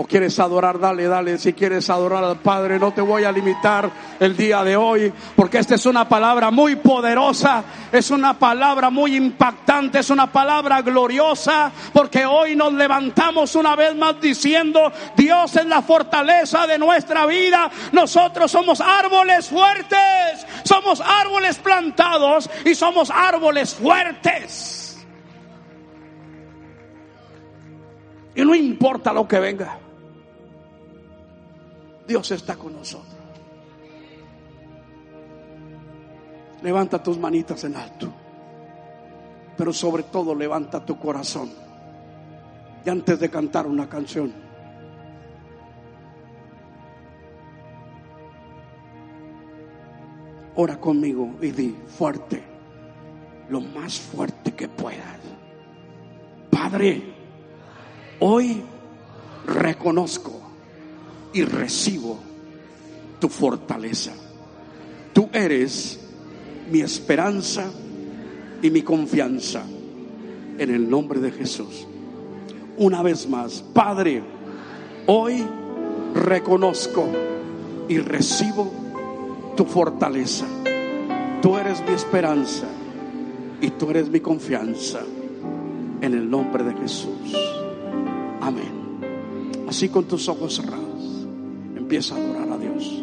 o 0.00 0.04
quieres 0.04 0.38
adorar, 0.38 0.78
dale, 0.78 1.08
dale. 1.08 1.38
Si 1.38 1.52
quieres 1.52 1.90
adorar 1.90 2.22
al 2.22 2.36
Padre, 2.36 2.78
no 2.78 2.92
te 2.92 3.00
voy 3.00 3.24
a 3.24 3.32
limitar 3.32 3.90
el 4.20 4.36
día 4.36 4.62
de 4.62 4.76
hoy, 4.76 5.12
porque 5.34 5.58
esta 5.58 5.74
es 5.74 5.86
una 5.86 6.08
palabra 6.08 6.52
muy 6.52 6.76
poderosa, 6.76 7.64
es 7.90 8.12
una 8.12 8.38
palabra 8.38 8.90
muy 8.90 9.16
impactante, 9.16 9.98
es 9.98 10.10
una 10.10 10.30
palabra 10.30 10.82
gloriosa, 10.82 11.72
porque 11.92 12.24
hoy 12.24 12.54
nos 12.54 12.74
levantamos 12.74 13.56
una 13.56 13.74
vez 13.74 13.96
más 13.96 14.20
diciendo, 14.20 14.92
Dios 15.16 15.56
es 15.56 15.66
la 15.66 15.82
fortaleza 15.82 16.64
de 16.68 16.78
nuestra 16.78 17.26
vida. 17.26 17.68
Nosotros 17.90 18.52
somos 18.52 18.80
árboles 18.80 19.48
fuertes, 19.48 20.46
somos 20.62 21.00
árboles 21.00 21.58
plantados 21.58 22.48
y 22.64 22.76
somos 22.76 23.10
árboles 23.10 23.74
fuertes. 23.74 25.04
Y 28.36 28.44
no 28.44 28.54
importa 28.54 29.12
lo 29.12 29.26
que 29.26 29.40
venga. 29.40 29.87
Dios 32.08 32.30
está 32.30 32.56
con 32.56 32.72
nosotros. 32.72 33.14
Levanta 36.62 37.02
tus 37.02 37.18
manitas 37.18 37.62
en 37.64 37.76
alto. 37.76 38.10
Pero 39.58 39.74
sobre 39.74 40.04
todo 40.04 40.34
levanta 40.34 40.82
tu 40.82 40.98
corazón. 40.98 41.50
Y 42.82 42.88
antes 42.88 43.20
de 43.20 43.28
cantar 43.28 43.66
una 43.66 43.86
canción, 43.90 44.32
ora 50.54 50.80
conmigo 50.80 51.34
y 51.42 51.50
di 51.50 51.76
fuerte, 51.88 52.42
lo 53.50 53.60
más 53.60 53.98
fuerte 53.98 54.52
que 54.52 54.66
puedas. 54.66 55.18
Padre, 56.50 57.02
hoy 58.20 58.62
reconozco 59.46 60.37
y 61.32 61.42
recibo 61.42 62.18
tu 63.20 63.28
fortaleza. 63.28 64.12
Tú 65.12 65.28
eres 65.32 65.98
mi 66.70 66.80
esperanza 66.80 67.70
y 68.62 68.70
mi 68.70 68.82
confianza 68.82 69.62
en 70.58 70.70
el 70.70 70.88
nombre 70.88 71.20
de 71.20 71.30
Jesús. 71.30 71.86
Una 72.76 73.02
vez 73.02 73.28
más, 73.28 73.62
Padre, 73.72 74.22
hoy 75.06 75.44
reconozco 76.14 77.08
y 77.88 77.98
recibo 77.98 78.70
tu 79.56 79.64
fortaleza. 79.64 80.46
Tú 81.42 81.56
eres 81.56 81.82
mi 81.86 81.94
esperanza 81.94 82.66
y 83.60 83.70
tú 83.70 83.90
eres 83.90 84.08
mi 84.08 84.20
confianza 84.20 85.00
en 86.00 86.14
el 86.14 86.30
nombre 86.30 86.62
de 86.62 86.74
Jesús. 86.74 87.34
Amén. 88.40 89.66
Así 89.68 89.88
con 89.88 90.04
tus 90.04 90.28
ojos 90.28 90.54
cerrados 90.56 90.87
empieza 91.88 92.14
a 92.14 92.18
adorar 92.18 92.52
a 92.52 92.58
Dios. 92.58 93.02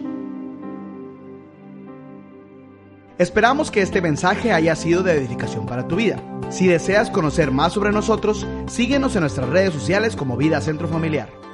Esperamos 3.18 3.72
que 3.72 3.82
este 3.82 4.00
mensaje 4.00 4.52
haya 4.52 4.76
sido 4.76 5.02
de 5.02 5.14
edificación 5.14 5.66
para 5.66 5.88
tu 5.88 5.96
vida. 5.96 6.22
Si 6.52 6.68
deseas 6.68 7.10
conocer 7.10 7.50
más 7.50 7.74
sobre 7.74 7.92
nosotros, 7.92 8.46
síguenos 8.68 9.16
en 9.16 9.22
nuestras 9.22 9.50
redes 9.50 9.74
sociales 9.74 10.16
como 10.16 10.38
Vida 10.38 10.62
Centro 10.62 10.88
Familiar. 10.88 11.45